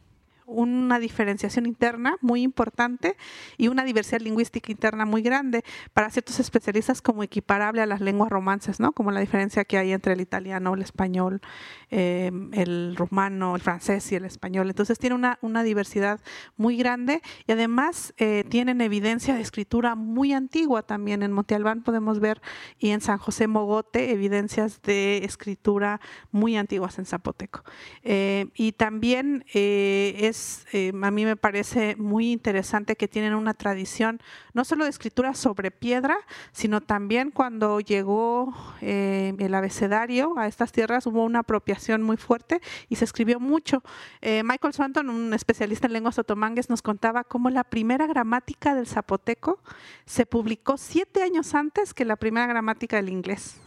una 0.46 1.00
diferenciación 1.00 1.66
interna 1.66 2.18
muy 2.22 2.42
importante 2.42 3.18
y 3.58 3.68
una 3.68 3.84
diversidad 3.84 4.22
lingüística 4.22 4.72
interna 4.72 5.06
muy 5.06 5.22
grande 5.22 5.64
para 5.94 6.10
ciertos 6.10 6.40
especialistas 6.40 7.02
como 7.02 7.24
equiparable 7.24 7.82
a 7.82 7.86
las 7.86 8.02
lenguas 8.02 8.30
romances, 8.30 8.80
¿no? 8.80 8.92
Como 8.92 9.12
la 9.12 9.20
diferencia 9.20 9.66
que 9.66 9.78
hay 9.78 9.92
entre 9.92 10.14
el 10.14 10.22
italiano, 10.22 10.74
el 10.74 10.82
español, 10.82 11.42
eh, 11.90 12.32
el 12.54 12.96
rumano, 12.96 13.56
el 13.56 13.62
francés 13.62 14.12
y 14.12 14.16
el 14.16 14.26
español. 14.26 14.70
Entonces 14.70 15.00
tiene 15.00 15.16
una, 15.16 15.40
una 15.42 15.64
diversidad 15.64 16.20
muy 16.58 16.78
grande 16.78 17.22
y 17.48 17.52
además 17.52 18.14
eh, 18.18 18.44
tienen 18.50 18.82
evidencia 18.82 19.36
de 19.36 19.42
escritura 19.42 19.96
muy 19.96 20.34
antigua 20.34 20.84
también. 20.84 21.24
En 21.24 21.32
Monte 21.32 21.56
Albán 21.56 21.84
podemos 21.84 22.20
ver 22.20 22.42
y 22.78 22.90
en 22.90 23.02
San 23.02 23.18
José 23.18 23.48
Mogote 23.48 24.12
evidencias 24.12 24.82
de 24.82 25.20
escritura 25.24 26.00
muy 26.32 26.56
antiguas 26.58 27.00
en 27.00 27.06
zapoteco. 27.06 27.64
Eh, 28.04 28.48
y 28.54 28.74
también 28.74 29.44
es 29.54 30.35
eh, 30.72 30.92
a 31.02 31.12
mí 31.12 31.26
me 31.26 31.36
parece 31.36 31.96
muy 31.96 32.32
interesante 32.32 32.96
que 32.96 33.08
tienen 33.08 33.34
una 33.34 33.54
tradición 33.54 34.20
no 34.54 34.66
solo 34.66 34.84
de 34.84 34.90
escritura 34.90 35.34
sobre 35.34 35.72
piedra, 35.72 36.18
sino 36.52 36.82
también 36.82 37.32
cuando 37.32 37.80
llegó 37.80 38.54
eh, 38.82 39.34
el 39.40 39.54
abecedario 39.54 40.38
a 40.38 40.48
estas 40.48 40.72
tierras 40.72 41.06
hubo 41.08 41.24
una 41.24 41.40
apropiación 41.40 42.02
muy 42.02 42.18
fuerte 42.18 42.62
y 42.90 42.96
se 42.96 43.06
escribió 43.06 43.40
mucho. 43.40 43.84
Eh, 44.22 44.44
Michael 44.44 44.74
Swanton, 44.74 45.10
un 45.10 45.34
especialista 45.34 45.88
en 45.88 45.94
lenguas 45.94 46.20
otomangues, 46.20 46.70
nos 46.70 46.82
contaba 46.82 47.24
cómo 47.24 47.50
la 47.50 47.64
primera 47.64 48.08
gramática 48.08 48.76
del 48.76 48.88
zapoteco 48.88 49.60
se 50.06 50.26
publicó 50.26 50.78
siete 50.78 51.24
años 51.24 51.56
antes 51.56 51.94
que 51.94 52.06
la 52.06 52.16
primera 52.16 52.48
gramática 52.48 52.98
del 52.98 53.10
inglés. 53.10 53.60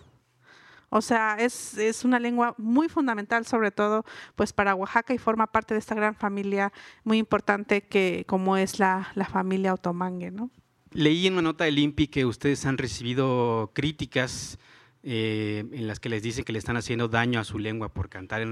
O 0.90 1.02
sea, 1.02 1.36
es, 1.38 1.76
es, 1.76 2.04
una 2.04 2.18
lengua 2.18 2.54
muy 2.56 2.88
fundamental, 2.88 3.44
sobre 3.46 3.70
todo 3.70 4.04
pues 4.36 4.52
para 4.52 4.74
Oaxaca 4.74 5.12
y 5.12 5.18
forma 5.18 5.46
parte 5.46 5.74
de 5.74 5.80
esta 5.80 5.94
gran 5.94 6.14
familia 6.14 6.72
muy 7.04 7.18
importante 7.18 7.82
que 7.82 8.24
como 8.26 8.56
es 8.56 8.78
la, 8.78 9.08
la 9.14 9.26
familia 9.26 9.74
otomangue, 9.74 10.30
¿no? 10.30 10.50
Leí 10.92 11.26
en 11.26 11.34
una 11.34 11.42
nota 11.42 11.64
del 11.64 11.78
INPI 11.78 12.08
que 12.08 12.24
ustedes 12.24 12.64
han 12.64 12.78
recibido 12.78 13.72
críticas 13.74 14.58
eh, 15.02 15.64
en 15.72 15.86
las 15.86 16.00
que 16.00 16.08
les 16.08 16.22
dicen 16.22 16.44
que 16.44 16.52
le 16.52 16.58
están 16.58 16.76
haciendo 16.76 17.08
daño 17.08 17.38
a 17.38 17.44
su 17.44 17.58
lengua 17.58 17.92
por 17.92 18.08
cantar, 18.08 18.42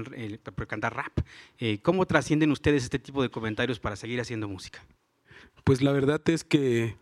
por 0.55 0.67
cantar 0.67 0.95
rap. 0.95 1.19
Eh, 1.57 1.79
¿Cómo 1.81 2.05
trascienden 2.05 2.51
ustedes 2.51 2.83
este 2.83 2.99
tipo 2.99 3.21
de 3.21 3.29
comentarios 3.29 3.79
para 3.79 3.95
seguir 3.95 4.21
haciendo 4.21 4.47
música? 4.47 4.85
Pues 5.63 5.81
la 5.81 5.91
verdad 5.91 6.21
es 6.29 6.43
que 6.43 6.95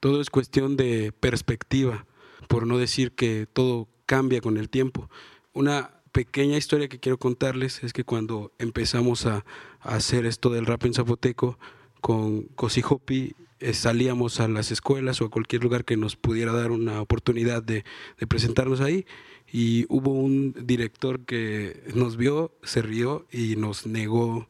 todo 0.00 0.20
es 0.20 0.28
cuestión 0.28 0.76
de 0.76 1.12
perspectiva, 1.12 2.06
por 2.48 2.66
no 2.66 2.76
decir 2.76 3.12
que 3.12 3.46
todo 3.50 3.88
cambia 4.10 4.40
con 4.40 4.56
el 4.56 4.68
tiempo. 4.68 5.08
Una 5.52 5.92
pequeña 6.10 6.56
historia 6.56 6.88
que 6.88 6.98
quiero 6.98 7.16
contarles 7.16 7.84
es 7.84 7.92
que 7.92 8.02
cuando 8.02 8.50
empezamos 8.58 9.24
a, 9.24 9.44
hacer 9.82 10.26
esto 10.26 10.50
del 10.50 10.66
rap 10.66 10.84
en 10.84 10.94
zapoteco 10.94 11.56
con 12.00 12.42
Cosijopi, 12.56 13.36
eh, 13.60 13.72
salíamos 13.72 14.40
a 14.40 14.48
las 14.48 14.72
escuelas 14.72 15.20
o 15.20 15.26
a 15.26 15.30
cualquier 15.30 15.62
lugar 15.62 15.84
que 15.84 15.96
nos 15.96 16.16
pudiera 16.16 16.52
dar 16.52 16.72
una 16.72 17.00
oportunidad 17.00 17.62
de, 17.62 17.84
de 18.18 18.26
presentarnos 18.26 18.80
ahí 18.80 19.06
y 19.52 19.86
hubo 19.88 20.10
un 20.10 20.54
director 20.66 21.20
que 21.20 21.80
nos 21.94 22.16
vio, 22.16 22.52
se 22.64 22.82
rió 22.82 23.28
y 23.30 23.54
nos 23.54 23.86
negó 23.86 24.48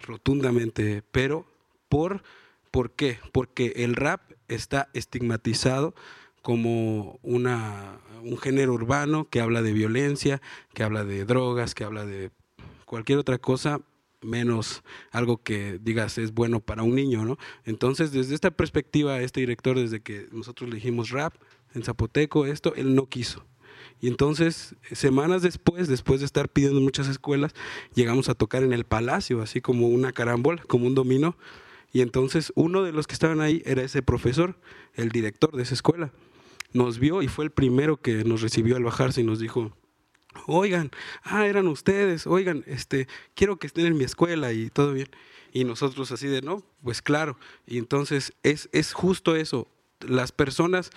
rotundamente, 0.00 1.02
pero 1.12 1.44
por 1.90 2.22
¿por 2.72 2.90
qué? 2.92 3.18
Porque 3.30 3.74
el 3.76 3.94
rap 3.94 4.22
está 4.48 4.88
estigmatizado 4.94 5.94
como 6.42 7.18
una, 7.22 8.00
un 8.22 8.36
género 8.36 8.74
urbano 8.74 9.28
que 9.30 9.40
habla 9.40 9.62
de 9.62 9.72
violencia, 9.72 10.42
que 10.74 10.82
habla 10.82 11.04
de 11.04 11.24
drogas, 11.24 11.74
que 11.74 11.84
habla 11.84 12.04
de 12.04 12.30
cualquier 12.84 13.18
otra 13.18 13.38
cosa 13.38 13.80
menos 14.22 14.82
algo 15.10 15.42
que 15.42 15.78
digas 15.82 16.18
es 16.18 16.32
bueno 16.32 16.60
para 16.60 16.82
un 16.82 16.94
niño, 16.94 17.24
¿no? 17.24 17.38
Entonces, 17.64 18.12
desde 18.12 18.34
esta 18.34 18.50
perspectiva, 18.50 19.20
este 19.20 19.40
director, 19.40 19.78
desde 19.78 20.00
que 20.00 20.28
nosotros 20.32 20.70
le 20.70 20.76
dijimos 20.76 21.10
rap 21.10 21.34
en 21.74 21.82
zapoteco, 21.82 22.46
esto, 22.46 22.74
él 22.76 22.94
no 22.94 23.06
quiso. 23.06 23.44
Y 24.00 24.08
entonces, 24.08 24.74
semanas 24.92 25.42
después, 25.42 25.88
después 25.88 26.20
de 26.20 26.26
estar 26.26 26.48
pidiendo 26.48 26.78
en 26.78 26.84
muchas 26.84 27.08
escuelas, 27.08 27.54
llegamos 27.94 28.28
a 28.28 28.34
tocar 28.34 28.62
en 28.62 28.72
el 28.72 28.84
palacio, 28.84 29.42
así 29.42 29.60
como 29.60 29.88
una 29.88 30.12
carambola, 30.12 30.62
como 30.66 30.86
un 30.86 30.94
dominó. 30.94 31.36
Y 31.92 32.00
entonces 32.00 32.52
uno 32.56 32.82
de 32.82 32.92
los 32.92 33.06
que 33.06 33.14
estaban 33.14 33.40
ahí 33.40 33.62
era 33.64 33.82
ese 33.82 34.02
profesor, 34.02 34.56
el 34.94 35.10
director 35.10 35.54
de 35.54 35.62
esa 35.62 35.74
escuela. 35.74 36.10
Nos 36.72 36.98
vio 36.98 37.22
y 37.22 37.28
fue 37.28 37.44
el 37.44 37.50
primero 37.50 38.00
que 38.00 38.24
nos 38.24 38.40
recibió 38.42 38.76
al 38.76 38.84
bajarse 38.84 39.20
y 39.20 39.24
nos 39.24 39.38
dijo, 39.38 39.72
oigan, 40.46 40.90
ah, 41.22 41.46
eran 41.46 41.68
ustedes, 41.68 42.26
oigan, 42.26 42.64
este, 42.66 43.08
quiero 43.34 43.56
que 43.58 43.66
estén 43.66 43.86
en 43.86 43.96
mi 43.96 44.04
escuela 44.04 44.52
y 44.52 44.70
todo 44.70 44.92
bien. 44.92 45.08
Y 45.52 45.64
nosotros 45.64 46.10
así 46.12 46.28
de, 46.28 46.40
no, 46.40 46.62
pues 46.82 47.02
claro. 47.02 47.38
Y 47.66 47.78
entonces 47.78 48.32
es, 48.42 48.68
es 48.72 48.92
justo 48.94 49.36
eso. 49.36 49.68
Las 50.00 50.32
personas 50.32 50.90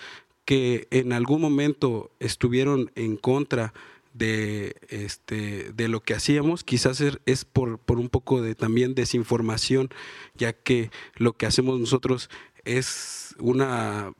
que 0.44 0.88
en 0.90 1.12
algún 1.12 1.40
momento 1.40 2.10
estuvieron 2.20 2.90
en 2.94 3.16
contra 3.16 3.74
de, 4.14 4.76
este, 4.88 5.72
de 5.72 5.88
lo 5.88 6.00
que 6.00 6.14
hacíamos, 6.14 6.64
quizás 6.64 7.02
es 7.02 7.44
por, 7.44 7.78
por 7.78 7.98
un 7.98 8.08
poco 8.08 8.40
de 8.40 8.54
también 8.54 8.94
desinformación, 8.94 9.90
ya 10.34 10.54
que 10.54 10.90
lo 11.16 11.34
que 11.34 11.46
hacemos 11.46 11.78
nosotros 11.78 12.30
es 12.64 13.34
una 13.38 14.14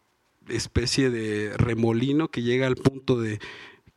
especie 0.49 1.11
de 1.11 1.57
remolino 1.57 2.29
que 2.29 2.43
llega 2.43 2.67
al 2.67 2.77
punto 2.77 3.21
de 3.21 3.39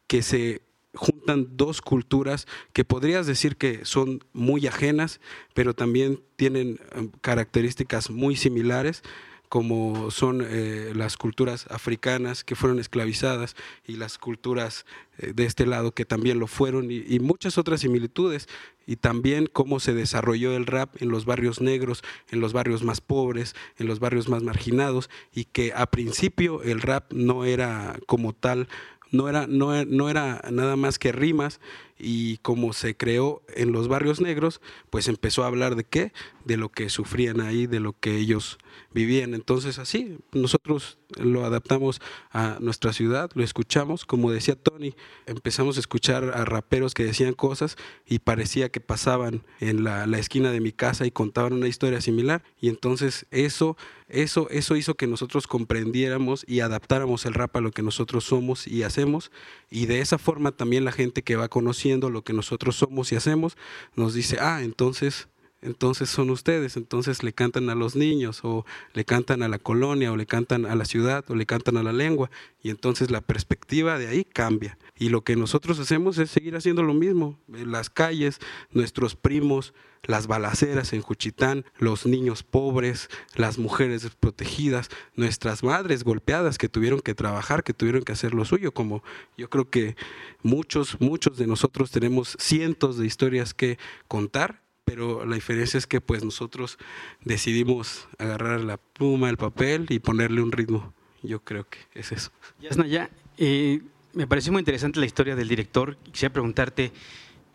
que 0.07 0.21
se 0.21 0.61
juntan 0.93 1.55
dos 1.55 1.81
culturas 1.81 2.47
que 2.73 2.83
podrías 2.83 3.27
decir 3.27 3.57
que 3.57 3.85
son 3.85 4.23
muy 4.33 4.65
ajenas, 4.67 5.21
pero 5.53 5.73
también 5.75 6.21
tienen 6.35 6.79
eh, 6.95 7.09
características 7.21 8.09
muy 8.09 8.35
similares 8.35 9.03
como 9.49 10.11
son 10.11 10.45
eh, 10.47 10.93
las 10.95 11.17
culturas 11.17 11.65
africanas 11.71 12.43
que 12.43 12.55
fueron 12.55 12.79
esclavizadas 12.79 13.55
y 13.85 13.95
las 13.95 14.19
culturas 14.19 14.85
eh, 15.17 15.33
de 15.33 15.45
este 15.45 15.65
lado 15.65 15.91
que 15.91 16.05
también 16.05 16.37
lo 16.37 16.45
fueron 16.45 16.91
y, 16.91 17.03
y, 17.07 17.19
muchas 17.19 17.57
otras 17.57 17.81
similitudes. 17.81 18.47
Y 18.85 18.95
también 18.95 19.47
cómo 19.51 19.79
se 19.79 19.93
desarrolló 19.93 20.55
el 20.55 20.65
rap 20.65 21.01
en 21.01 21.09
los 21.09 21.25
barrios 21.25 21.61
negros, 21.61 22.03
en 22.29 22.39
los 22.39 22.53
barrios 22.53 22.83
más 22.83 23.01
pobres, 23.01 23.55
en 23.77 23.87
los 23.87 23.99
barrios 23.99 24.29
más 24.29 24.43
marginados 24.43 25.09
y 25.33 25.45
que 25.45 25.73
a 25.75 25.87
principio 25.87 26.63
el 26.63 26.81
rap 26.81 27.11
no 27.11 27.43
era 27.45 27.99
como 28.05 28.33
tal 28.33 28.67
no 29.11 29.27
era, 29.27 29.47
no, 29.47 29.85
no 29.85 30.09
era 30.09 30.41
nada 30.51 30.75
más 30.75 30.99
que 30.99 31.11
rimas 31.11 31.59
y 31.99 32.37
como 32.37 32.73
se 32.73 32.95
creó 32.95 33.43
en 33.55 33.71
los 33.71 33.87
barrios 33.87 34.21
negros, 34.21 34.61
pues 34.89 35.07
empezó 35.07 35.43
a 35.43 35.47
hablar 35.47 35.75
de 35.75 35.83
qué, 35.83 36.13
de 36.45 36.57
lo 36.57 36.69
que 36.69 36.89
sufrían 36.89 37.41
ahí, 37.41 37.67
de 37.67 37.79
lo 37.79 37.93
que 37.93 38.17
ellos 38.17 38.57
vivían. 38.93 39.33
Entonces 39.33 39.77
así, 39.77 40.17
nosotros 40.31 40.97
lo 41.17 41.45
adaptamos 41.45 42.01
a 42.31 42.57
nuestra 42.59 42.93
ciudad, 42.93 43.29
lo 43.33 43.43
escuchamos, 43.43 44.05
como 44.05 44.31
decía 44.31 44.55
Tony, 44.55 44.95
empezamos 45.25 45.77
a 45.77 45.79
escuchar 45.79 46.23
a 46.23 46.45
raperos 46.45 46.93
que 46.93 47.03
decían 47.03 47.33
cosas 47.33 47.75
y 48.05 48.19
parecía 48.19 48.69
que 48.69 48.79
pasaban 48.79 49.43
en 49.59 49.83
la, 49.83 50.07
la 50.07 50.19
esquina 50.19 50.51
de 50.51 50.61
mi 50.61 50.71
casa 50.71 51.05
y 51.05 51.11
contaban 51.11 51.53
una 51.53 51.67
historia 51.67 52.01
similar. 52.01 52.43
Y 52.61 52.69
entonces 52.69 53.25
eso, 53.31 53.75
eso, 54.07 54.49
eso 54.49 54.75
hizo 54.75 54.95
que 54.95 55.07
nosotros 55.07 55.47
comprendiéramos 55.47 56.45
y 56.47 56.61
adaptáramos 56.61 57.25
el 57.25 57.33
rap 57.33 57.57
a 57.57 57.61
lo 57.61 57.71
que 57.71 57.83
nosotros 57.83 58.23
somos 58.23 58.67
y 58.67 58.83
hacemos. 58.83 59.31
Y 59.69 59.85
de 59.87 60.01
esa 60.01 60.17
forma 60.17 60.51
también 60.51 60.85
la 60.85 60.91
gente 60.91 61.23
que 61.23 61.35
va 61.35 61.47
conociendo 61.47 61.88
lo 61.97 62.23
que 62.23 62.33
nosotros 62.33 62.75
somos 62.75 63.11
y 63.11 63.15
hacemos 63.15 63.57
nos 63.95 64.13
dice, 64.13 64.37
ah, 64.39 64.61
entonces 64.61 65.27
entonces 65.61 66.09
son 66.09 66.29
ustedes, 66.29 66.77
entonces 66.77 67.21
le 67.21 67.33
cantan 67.33 67.69
a 67.69 67.75
los 67.75 67.95
niños 67.95 68.39
o 68.43 68.65
le 68.93 69.03
cantan 69.03 69.43
a 69.43 69.49
la 69.49 69.59
colonia 69.59 70.11
o 70.11 70.17
le 70.17 70.25
cantan 70.25 70.65
a 70.65 70.75
la 70.75 70.85
ciudad 70.85 71.25
o 71.29 71.35
le 71.35 71.45
cantan 71.45 71.75
a 71.75 71.83
la 71.83 71.91
lengua 71.91 72.31
y 72.61 72.69
entonces 72.69 73.11
la 73.11 73.21
perspectiva 73.21 73.99
de 73.99 74.07
ahí 74.07 74.23
cambia. 74.23 74.77
Y 74.97 75.09
lo 75.09 75.23
que 75.23 75.35
nosotros 75.35 75.79
hacemos 75.79 76.17
es 76.17 76.29
seguir 76.29 76.55
haciendo 76.55 76.83
lo 76.83 76.93
mismo. 76.93 77.37
En 77.53 77.71
las 77.71 77.89
calles, 77.89 78.39
nuestros 78.71 79.15
primos, 79.15 79.73
las 80.03 80.27
balaceras 80.27 80.93
en 80.93 81.01
Juchitán, 81.01 81.65
los 81.77 82.05
niños 82.05 82.43
pobres, 82.43 83.09
las 83.35 83.57
mujeres 83.57 84.03
desprotegidas, 84.03 84.89
nuestras 85.15 85.63
madres 85.63 86.03
golpeadas 86.03 86.57
que 86.57 86.69
tuvieron 86.69 87.01
que 87.01 87.15
trabajar, 87.15 87.63
que 87.63 87.73
tuvieron 87.73 88.03
que 88.03 88.13
hacer 88.13 88.33
lo 88.33 88.45
suyo, 88.45 88.73
como 88.73 89.03
yo 89.37 89.49
creo 89.49 89.69
que 89.69 89.95
muchos, 90.41 90.99
muchos 91.01 91.37
de 91.37 91.47
nosotros 91.47 91.91
tenemos 91.91 92.37
cientos 92.39 92.97
de 92.97 93.05
historias 93.05 93.53
que 93.53 93.77
contar 94.07 94.61
pero 94.89 95.23
la 95.23 95.35
diferencia 95.35 95.77
es 95.77 95.85
que 95.85 96.01
pues 96.01 96.23
nosotros 96.23 96.79
decidimos 97.23 98.07
agarrar 98.17 98.61
la 98.61 98.77
pluma, 98.77 99.29
el 99.29 99.37
papel 99.37 99.85
y 99.89 99.99
ponerle 99.99 100.41
un 100.41 100.51
ritmo. 100.51 100.95
Yo 101.21 101.43
creo 101.43 101.67
que 101.69 101.77
es 101.93 102.11
eso. 102.11 102.31
Yasnaya, 102.59 103.11
eh, 103.37 103.81
me 104.13 104.25
pareció 104.25 104.51
muy 104.51 104.61
interesante 104.61 104.99
la 104.99 105.05
historia 105.05 105.35
del 105.35 105.47
director. 105.47 105.97
Quisiera 106.11 106.33
preguntarte, 106.33 106.91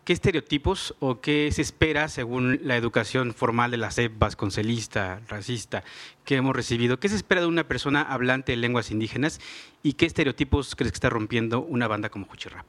¿qué 0.05 0.13
estereotipos 0.13 0.95
o 1.01 1.19
qué 1.19 1.49
se 1.51 1.61
espera 1.61 2.07
según 2.07 2.61
la 2.63 2.77
educación 2.77 3.33
formal 3.33 3.69
de 3.69 3.77
la 3.77 3.91
SEP 3.91 4.13
vasconcelista, 4.17 5.19
racista, 5.27 5.83
que 6.23 6.37
hemos 6.37 6.55
recibido? 6.55 7.01
¿Qué 7.01 7.09
se 7.09 7.17
espera 7.17 7.41
de 7.41 7.47
una 7.47 7.67
persona 7.67 8.01
hablante 8.01 8.53
de 8.53 8.59
lenguas 8.59 8.91
indígenas 8.91 9.41
y 9.83 9.93
qué 9.93 10.05
estereotipos 10.05 10.73
crees 10.77 10.93
que 10.93 10.97
está 10.97 11.09
rompiendo 11.09 11.59
una 11.59 11.89
banda 11.89 12.07
como 12.07 12.27
Juchirrap? 12.27 12.65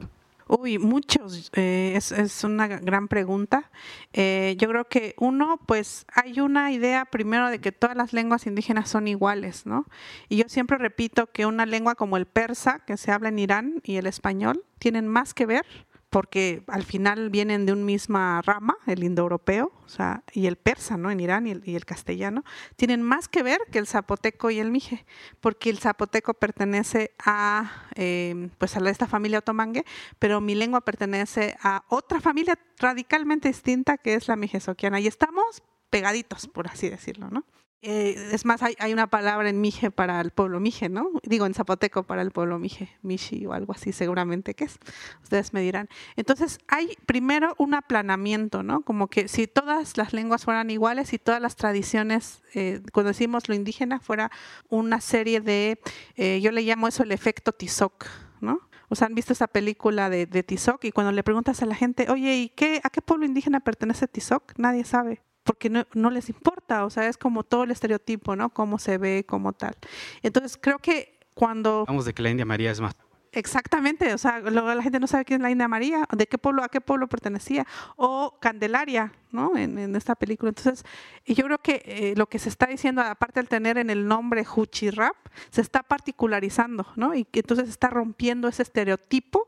Uy, 0.48 0.78
muchos. 0.78 1.50
Eh, 1.54 1.94
es, 1.96 2.44
una 2.44 2.68
gran 2.68 3.08
pregunta. 3.08 3.68
Eh, 4.12 4.54
yo 4.58 4.68
creo 4.68 4.84
que 4.84 5.14
uno, 5.18 5.58
pues 5.66 6.06
hay 6.14 6.38
una 6.38 6.70
idea 6.70 7.04
primero 7.04 7.50
de 7.50 7.60
que 7.60 7.72
todas 7.72 7.96
las 7.96 8.12
lenguas 8.12 8.46
indígenas 8.46 8.88
son 8.88 9.08
iguales, 9.08 9.66
¿no? 9.66 9.86
Y 10.28 10.36
yo 10.36 10.44
siempre 10.48 10.78
repito 10.78 11.26
que 11.32 11.46
una 11.46 11.66
lengua 11.66 11.96
como 11.96 12.16
el 12.16 12.26
persa, 12.26 12.78
que 12.86 12.96
se 12.96 13.10
habla 13.10 13.30
en 13.30 13.40
Irán, 13.40 13.80
y 13.82 13.96
el 13.96 14.06
español, 14.06 14.64
tienen 14.78 15.08
más 15.08 15.34
que 15.34 15.46
ver 15.46 15.66
porque 16.10 16.62
al 16.68 16.84
final 16.84 17.30
vienen 17.30 17.66
de 17.66 17.72
una 17.72 17.84
misma 17.84 18.40
rama, 18.42 18.76
el 18.86 19.04
indoeuropeo, 19.04 19.72
o 19.84 19.88
sea, 19.88 20.22
y 20.32 20.46
el 20.46 20.56
persa, 20.56 20.96
¿no? 20.96 21.10
En 21.10 21.20
Irán 21.20 21.46
y 21.46 21.50
el, 21.50 21.62
y 21.64 21.74
el, 21.74 21.84
castellano, 21.84 22.44
tienen 22.76 23.02
más 23.02 23.28
que 23.28 23.42
ver 23.42 23.60
que 23.70 23.78
el 23.78 23.86
zapoteco 23.86 24.50
y 24.50 24.58
el 24.58 24.70
mije, 24.70 25.04
porque 25.40 25.70
el 25.70 25.78
zapoteco 25.78 26.34
pertenece 26.34 27.14
a, 27.24 27.88
eh, 27.96 28.50
pues 28.58 28.76
a 28.76 28.90
esta 28.90 29.06
familia 29.06 29.40
otomangue, 29.40 29.84
pero 30.18 30.40
mi 30.40 30.54
lengua 30.54 30.80
pertenece 30.80 31.56
a 31.62 31.84
otra 31.88 32.20
familia 32.20 32.58
radicalmente 32.78 33.48
distinta 33.48 33.98
que 33.98 34.14
es 34.14 34.28
la 34.28 34.36
mijesoquiana, 34.36 35.00
y 35.00 35.06
estamos 35.06 35.62
pegaditos, 35.90 36.46
por 36.48 36.68
así 36.68 36.88
decirlo, 36.88 37.30
¿no? 37.30 37.44
Eh, 37.82 38.30
es 38.32 38.44
más, 38.44 38.62
hay, 38.62 38.74
hay, 38.78 38.92
una 38.92 39.06
palabra 39.06 39.48
en 39.48 39.60
Mije 39.60 39.90
para 39.90 40.20
el 40.20 40.30
pueblo 40.30 40.58
Mije, 40.60 40.88
¿no? 40.88 41.10
Digo 41.22 41.46
en 41.46 41.54
zapoteco 41.54 42.02
para 42.04 42.22
el 42.22 42.30
pueblo 42.30 42.58
Mije, 42.58 42.90
Mishi 43.02 43.44
o 43.46 43.52
algo 43.52 43.74
así, 43.74 43.92
seguramente 43.92 44.54
que 44.54 44.64
es. 44.64 44.78
Ustedes 45.22 45.52
me 45.52 45.60
dirán. 45.60 45.88
Entonces, 46.16 46.58
hay 46.68 46.96
primero 47.04 47.54
un 47.58 47.74
aplanamiento, 47.74 48.62
¿no? 48.62 48.80
Como 48.80 49.08
que 49.08 49.28
si 49.28 49.46
todas 49.46 49.96
las 49.98 50.12
lenguas 50.14 50.44
fueran 50.44 50.70
iguales 50.70 51.12
y 51.12 51.18
todas 51.18 51.40
las 51.40 51.54
tradiciones, 51.54 52.42
eh, 52.54 52.80
cuando 52.92 53.08
decimos 53.08 53.48
lo 53.48 53.54
indígena, 53.54 54.00
fuera 54.00 54.30
una 54.68 55.00
serie 55.00 55.40
de, 55.40 55.78
eh, 56.16 56.40
yo 56.40 56.52
le 56.52 56.62
llamo 56.62 56.88
eso 56.88 57.02
el 57.02 57.12
efecto 57.12 57.52
Tizoc, 57.52 58.06
¿no? 58.40 58.68
O 58.88 58.94
sea, 58.94 59.06
han 59.06 59.14
visto 59.14 59.32
esa 59.32 59.48
película 59.48 60.08
de, 60.08 60.26
de 60.26 60.42
Tizoc 60.42 60.84
y 60.84 60.92
cuando 60.92 61.12
le 61.12 61.22
preguntas 61.22 61.62
a 61.62 61.66
la 61.66 61.74
gente, 61.74 62.10
oye, 62.10 62.36
¿y 62.36 62.48
qué, 62.48 62.80
a 62.84 62.90
qué 62.90 63.02
pueblo 63.02 63.26
indígena 63.26 63.60
pertenece 63.60 64.08
Tizoc? 64.08 64.54
Nadie 64.56 64.84
sabe 64.84 65.20
porque 65.46 65.70
no, 65.70 65.86
no, 65.94 66.10
les 66.10 66.28
importa, 66.28 66.84
o 66.84 66.90
sea, 66.90 67.08
es 67.08 67.16
como 67.16 67.44
todo 67.44 67.64
el 67.64 67.70
estereotipo, 67.70 68.36
¿no? 68.36 68.50
Cómo 68.50 68.78
se 68.78 68.98
ve, 68.98 69.24
como 69.26 69.52
tal. 69.52 69.74
Entonces, 70.22 70.58
creo 70.60 70.78
que 70.78 71.18
cuando... 71.32 71.84
Vamos 71.86 72.04
de 72.04 72.12
que 72.12 72.22
la 72.22 72.30
India 72.30 72.44
María 72.44 72.70
es 72.70 72.80
más. 72.80 72.94
Exactamente, 73.36 74.14
o 74.14 74.18
sea, 74.18 74.40
luego 74.40 74.72
la 74.72 74.82
gente 74.82 74.98
no 74.98 75.06
sabe 75.06 75.26
quién 75.26 75.40
es 75.40 75.42
la 75.42 75.50
India 75.50 75.68
María, 75.68 76.08
de 76.10 76.26
qué 76.26 76.38
pueblo, 76.38 76.64
a 76.64 76.70
qué 76.70 76.80
pueblo 76.80 77.06
pertenecía, 77.06 77.66
o 77.96 78.38
Candelaria, 78.40 79.12
¿no? 79.30 79.54
En, 79.58 79.94
esta 79.94 80.14
película. 80.14 80.48
Entonces, 80.48 80.84
y 81.26 81.34
yo 81.34 81.44
creo 81.44 81.58
que 81.58 81.82
eh, 81.84 82.14
lo 82.16 82.28
que 82.28 82.38
se 82.38 82.48
está 82.48 82.66
diciendo, 82.66 83.02
aparte 83.02 83.40
del 83.40 83.48
tener 83.48 83.76
en 83.76 83.90
el 83.90 84.08
nombre 84.08 84.42
Huchi 84.42 84.88
Rap, 84.88 85.16
se 85.50 85.60
está 85.60 85.82
particularizando, 85.82 86.86
¿no? 86.96 87.14
Y 87.14 87.26
entonces 87.34 87.68
está 87.68 87.90
rompiendo 87.90 88.48
ese 88.48 88.62
estereotipo 88.62 89.46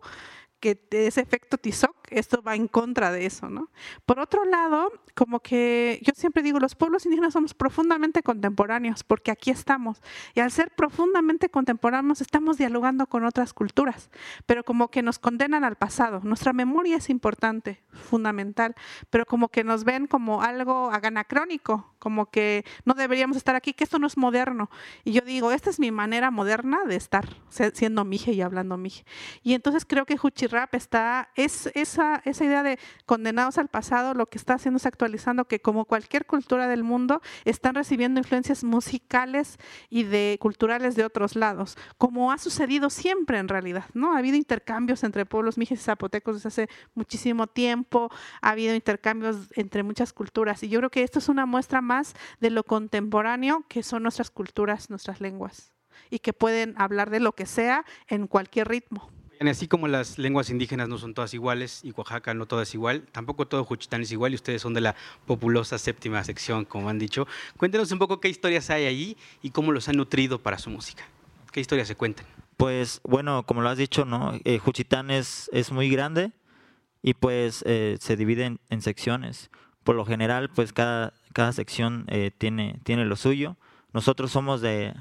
que 0.60 0.80
ese 0.90 1.20
efecto 1.20 1.58
Tizoc, 1.58 1.96
esto 2.10 2.42
va 2.42 2.54
en 2.54 2.68
contra 2.68 3.12
de 3.12 3.26
eso, 3.26 3.48
¿no? 3.48 3.70
Por 4.06 4.18
otro 4.18 4.44
lado, 4.44 4.92
como 5.14 5.40
que 5.40 6.00
yo 6.02 6.12
siempre 6.16 6.42
digo, 6.42 6.58
los 6.58 6.74
pueblos 6.74 7.04
indígenas 7.04 7.32
somos 7.32 7.54
profundamente 7.54 8.22
contemporáneos, 8.22 9.04
porque 9.04 9.30
aquí 9.30 9.50
estamos, 9.50 10.02
y 10.34 10.40
al 10.40 10.50
ser 10.50 10.70
profundamente 10.74 11.48
contemporáneos 11.48 12.20
estamos 12.20 12.58
dialogando 12.58 13.06
con 13.06 13.24
otras 13.24 13.52
culturas, 13.52 14.10
pero 14.46 14.64
como 14.64 14.88
que 14.88 15.02
nos 15.02 15.18
condenan 15.18 15.64
al 15.64 15.76
pasado. 15.76 16.20
Nuestra 16.24 16.52
memoria 16.52 16.96
es 16.96 17.10
importante, 17.10 17.82
fundamental, 17.92 18.74
pero 19.10 19.26
como 19.26 19.48
que 19.48 19.64
nos 19.64 19.84
ven 19.84 20.06
como 20.06 20.42
algo 20.42 20.90
anacrónico, 20.90 21.94
como 21.98 22.30
que 22.30 22.64
no 22.84 22.94
deberíamos 22.94 23.36
estar 23.36 23.54
aquí, 23.54 23.72
que 23.72 23.84
esto 23.84 23.98
no 23.98 24.06
es 24.06 24.16
moderno. 24.16 24.70
Y 25.04 25.12
yo 25.12 25.22
digo, 25.22 25.52
esta 25.52 25.70
es 25.70 25.78
mi 25.78 25.90
manera 25.90 26.30
moderna 26.30 26.84
de 26.86 26.96
estar, 26.96 27.28
siendo 27.48 28.04
mije 28.04 28.32
y 28.32 28.40
hablando 28.40 28.76
mije. 28.76 29.04
Y 29.42 29.54
entonces 29.54 29.84
creo 29.84 30.04
que 30.06 30.16
Rap 30.48 30.74
está, 30.74 31.30
es 31.34 31.70
esa, 31.74 32.22
esa 32.24 32.44
idea 32.44 32.62
de 32.62 32.78
condenados 33.06 33.58
al 33.58 33.68
pasado, 33.68 34.14
lo 34.14 34.26
que 34.26 34.38
está 34.38 34.54
haciendo 34.54 34.76
es 34.76 34.86
actualizando 34.86 35.46
que 35.46 35.60
como 35.60 35.84
cualquier 35.84 36.26
cultura 36.26 36.68
del 36.68 36.84
mundo, 36.84 37.20
están 37.44 37.74
recibiendo 37.74 38.20
influencias 38.20 38.64
musicales 38.64 39.58
y 39.90 40.04
de 40.04 40.38
culturales 40.40 40.94
de 40.94 41.04
otros 41.04 41.36
lados, 41.36 41.76
como 41.96 42.32
ha 42.32 42.38
sucedido 42.38 42.90
siempre 42.90 43.38
en 43.38 43.48
realidad, 43.48 43.86
¿no? 43.94 44.14
Ha 44.14 44.18
habido 44.18 44.36
intercambios 44.36 45.04
entre 45.04 45.26
pueblos 45.26 45.58
mijes 45.58 45.80
y 45.80 45.82
zapotecos 45.82 46.36
desde 46.36 46.48
hace 46.48 46.68
muchísimo 46.94 47.46
tiempo, 47.46 48.10
ha 48.40 48.50
habido 48.50 48.74
intercambios 48.74 49.48
entre 49.54 49.82
muchas 49.82 50.12
culturas, 50.12 50.62
y 50.62 50.68
yo 50.68 50.78
creo 50.80 50.90
que 50.90 51.02
esto 51.02 51.18
es 51.18 51.28
una 51.28 51.46
muestra 51.46 51.80
más 51.88 52.14
de 52.38 52.50
lo 52.50 52.62
contemporáneo 52.62 53.64
que 53.68 53.82
son 53.82 54.04
nuestras 54.04 54.30
culturas, 54.30 54.90
nuestras 54.90 55.20
lenguas, 55.20 55.72
y 56.10 56.20
que 56.20 56.32
pueden 56.32 56.74
hablar 56.76 57.10
de 57.10 57.18
lo 57.18 57.32
que 57.32 57.46
sea 57.46 57.84
en 58.06 58.28
cualquier 58.28 58.68
ritmo. 58.68 59.10
Así 59.40 59.68
como 59.68 59.86
las 59.86 60.18
lenguas 60.18 60.50
indígenas 60.50 60.88
no 60.88 60.98
son 60.98 61.14
todas 61.14 61.32
iguales 61.32 61.80
y 61.84 61.92
Oaxaca 61.92 62.34
no 62.34 62.46
todas 62.46 62.74
igual, 62.74 63.02
tampoco 63.12 63.46
todo 63.46 63.64
Juchitán 63.64 64.02
es 64.02 64.10
igual 64.10 64.32
y 64.32 64.34
ustedes 64.34 64.60
son 64.60 64.74
de 64.74 64.80
la 64.80 64.96
populosa 65.26 65.78
séptima 65.78 66.22
sección, 66.24 66.64
como 66.64 66.88
han 66.88 66.98
dicho. 66.98 67.26
Cuéntenos 67.56 67.92
un 67.92 68.00
poco 68.00 68.20
qué 68.20 68.28
historias 68.28 68.68
hay 68.70 68.86
allí 68.86 69.16
y 69.40 69.50
cómo 69.50 69.70
los 69.70 69.88
han 69.88 69.96
nutrido 69.96 70.40
para 70.40 70.58
su 70.58 70.70
música. 70.70 71.04
¿Qué 71.52 71.60
historias 71.60 71.86
se 71.86 71.94
cuentan? 71.94 72.26
Pues 72.56 73.00
bueno, 73.04 73.44
como 73.44 73.62
lo 73.62 73.68
has 73.68 73.78
dicho, 73.78 74.04
¿no? 74.04 74.32
Eh, 74.44 74.58
Juchitán 74.58 75.12
es, 75.12 75.48
es 75.52 75.70
muy 75.70 75.88
grande 75.88 76.32
y 77.02 77.14
pues 77.14 77.62
eh, 77.66 77.96
se 78.00 78.16
divide 78.16 78.58
en, 78.68 78.82
secciones. 78.82 79.50
Por 79.88 79.96
lo 79.96 80.04
general, 80.04 80.50
pues 80.50 80.74
cada, 80.74 81.14
cada 81.32 81.50
sección 81.54 82.04
eh, 82.08 82.30
tiene, 82.36 82.78
tiene 82.84 83.06
lo 83.06 83.16
suyo. 83.16 83.56
Nosotros 83.94 84.30
somos 84.30 84.60
de, 84.60 84.92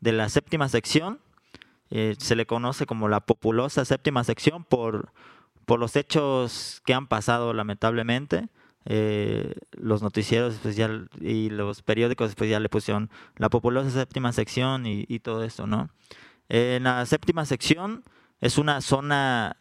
de 0.00 0.12
la 0.12 0.28
séptima 0.28 0.68
sección 0.68 1.18
eh, 1.88 2.14
se 2.18 2.36
le 2.36 2.44
conoce 2.44 2.84
como 2.84 3.08
la 3.08 3.20
populosa 3.20 3.86
séptima 3.86 4.22
sección 4.22 4.62
por, 4.62 5.14
por 5.64 5.80
los 5.80 5.96
hechos 5.96 6.82
que 6.84 6.92
han 6.92 7.06
pasado 7.06 7.54
lamentablemente. 7.54 8.50
Eh, 8.84 9.54
los 9.70 10.02
noticieros 10.02 10.56
pues, 10.62 10.78
y 11.22 11.48
los 11.48 11.80
periódicos 11.80 12.34
pues, 12.34 12.50
ya 12.50 12.60
le 12.60 12.68
pusieron 12.68 13.08
la 13.38 13.48
populosa 13.48 13.88
séptima 13.88 14.30
sección 14.34 14.84
y, 14.84 15.20
todo 15.20 15.42
esto, 15.42 15.66
¿no? 15.66 15.88
En 16.50 16.82
la 16.82 17.06
séptima 17.06 17.46
sección 17.46 18.04
es 18.42 18.58
una 18.58 18.82
zona 18.82 19.56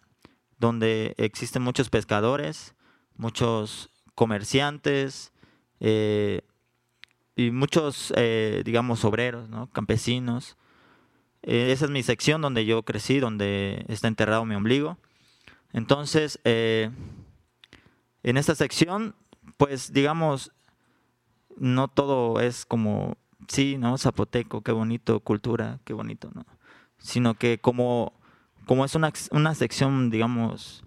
donde 0.60 1.16
existen 1.18 1.62
muchos 1.62 1.90
pescadores, 1.90 2.76
muchos 3.16 3.93
comerciantes 4.16 5.32
eh, 5.80 6.42
y 7.36 7.52
muchos, 7.52 8.14
digamos, 8.64 9.04
obreros, 9.06 9.50
¿no? 9.50 9.68
campesinos. 9.72 10.58
Eh, 11.44 11.74
esa 11.74 11.86
es 11.86 11.92
mi 11.92 12.04
sección 12.04 12.42
donde 12.42 12.66
yo 12.66 12.84
crecí, 12.84 13.20
donde 13.20 13.86
está 13.90 14.08
enterrado 14.08 14.46
mi 14.46 14.56
ombligo. 14.56 14.98
Entonces, 15.74 16.40
eh, 16.46 16.90
en 18.24 18.38
esta 18.38 18.56
sección, 18.56 19.14
pues 19.58 19.92
digamos, 19.92 20.52
no 21.58 21.90
todo 21.90 22.40
es 22.40 22.66
como, 22.66 23.18
sí, 23.48 23.78
¿no? 23.78 23.98
Zapoteco, 23.98 24.62
qué 24.62 24.72
bonito, 24.72 25.20
cultura, 25.20 25.80
qué 25.84 25.94
bonito, 25.94 26.32
¿no? 26.34 26.46
Sino 26.98 27.34
que 27.34 27.58
como, 27.58 28.14
como 28.66 28.86
es 28.86 28.96
una, 28.96 29.12
una 29.32 29.54
sección, 29.54 30.10
digamos, 30.10 30.86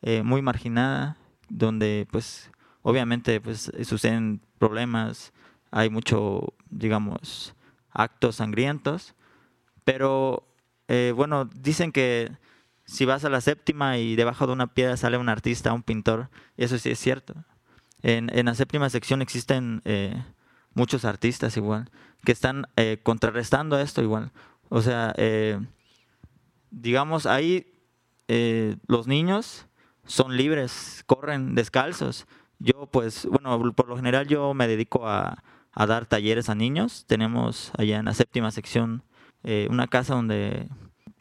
eh, 0.00 0.22
muy 0.22 0.40
marginada, 0.40 1.18
donde 1.50 2.08
pues 2.10 2.50
obviamente 2.82 3.40
pues 3.40 3.70
suceden 3.84 4.40
problemas, 4.58 5.32
hay 5.70 5.90
mucho, 5.90 6.54
digamos, 6.68 7.54
actos 7.90 8.36
sangrientos, 8.36 9.14
pero 9.84 10.46
eh, 10.88 11.12
bueno, 11.14 11.44
dicen 11.44 11.92
que 11.92 12.30
si 12.84 13.04
vas 13.04 13.24
a 13.24 13.30
la 13.30 13.40
séptima 13.40 13.98
y 13.98 14.16
debajo 14.16 14.46
de 14.46 14.52
una 14.52 14.74
piedra 14.74 14.96
sale 14.96 15.18
un 15.18 15.28
artista, 15.28 15.72
un 15.72 15.82
pintor, 15.82 16.28
eso 16.56 16.78
sí 16.78 16.90
es 16.90 16.98
cierto. 16.98 17.34
En, 18.02 18.30
la 18.44 18.54
séptima 18.54 18.90
sección 18.90 19.22
existen 19.22 19.82
eh, 19.84 20.24
muchos 20.74 21.04
artistas 21.04 21.56
igual, 21.56 21.90
que 22.24 22.32
están 22.32 22.66
eh, 22.76 22.98
contrarrestando 23.02 23.78
esto 23.78 24.02
igual. 24.02 24.32
O 24.68 24.82
sea, 24.82 25.14
digamos, 26.70 27.26
ahí 27.26 27.66
los 28.86 29.08
niños 29.08 29.66
son 30.06 30.36
libres, 30.36 31.02
corren 31.06 31.54
descalzos. 31.54 32.26
Yo 32.60 32.86
pues, 32.86 33.26
bueno, 33.26 33.72
por 33.72 33.88
lo 33.88 33.96
general 33.96 34.28
yo 34.28 34.54
me 34.54 34.68
dedico 34.68 35.08
a, 35.08 35.42
a 35.72 35.86
dar 35.86 36.06
talleres 36.06 36.48
a 36.48 36.54
niños. 36.54 37.04
Tenemos 37.06 37.72
allá 37.76 37.98
en 37.98 38.04
la 38.04 38.14
séptima 38.14 38.50
sección 38.50 39.02
eh, 39.42 39.66
una 39.70 39.86
casa 39.86 40.14
donde, 40.14 40.68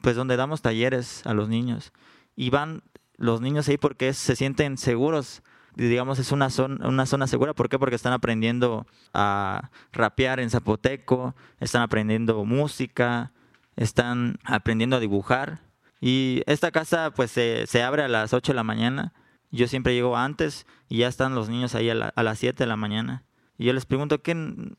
pues 0.02 0.16
donde 0.16 0.36
damos 0.36 0.62
talleres 0.62 1.26
a 1.26 1.34
los 1.34 1.50
niños. 1.50 1.94
Y 2.36 2.50
van 2.50 2.84
los 3.18 3.42
niños 3.42 3.68
ahí 3.70 3.78
porque 3.78 4.14
se 4.14 4.36
sienten 4.36 4.78
seguros. 4.78 5.42
Digamos, 5.76 6.20
es 6.20 6.32
una 6.32 6.50
zona, 6.50 6.88
una 6.88 7.06
zona 7.06 7.28
segura. 7.28 7.54
¿Por 7.54 7.70
qué? 7.70 7.80
Porque 7.80 7.96
están 7.96 8.14
aprendiendo 8.14 8.86
a 9.14 9.70
rapear 9.94 10.40
en 10.40 10.50
zapoteco, 10.50 11.36
están 11.60 11.82
aprendiendo 11.82 12.44
música, 12.44 13.32
están 13.76 14.38
aprendiendo 14.44 14.98
a 14.98 15.00
dibujar. 15.00 15.62
Y 16.02 16.44
esta 16.46 16.72
casa 16.72 17.12
pues 17.12 17.32
se, 17.32 17.66
se 17.68 17.84
abre 17.84 18.04
a 18.04 18.08
las 18.08 18.34
8 18.34 18.52
de 18.52 18.56
la 18.56 18.64
mañana. 18.64 19.14
Yo 19.52 19.68
siempre 19.68 19.94
llego 19.94 20.16
antes 20.16 20.66
y 20.88 20.98
ya 21.00 21.08
están 21.08 21.36
los 21.36 21.50
niños 21.50 21.76
ahí 21.76 21.90
a, 21.90 22.24
las 22.24 22.40
7 22.40 22.64
de 22.64 22.68
la 22.68 22.76
mañana. 22.76 23.24
Y 23.58 23.66
yo 23.66 23.74
les 23.74 23.86
pregunto, 23.86 24.22
¿qué, 24.22 24.36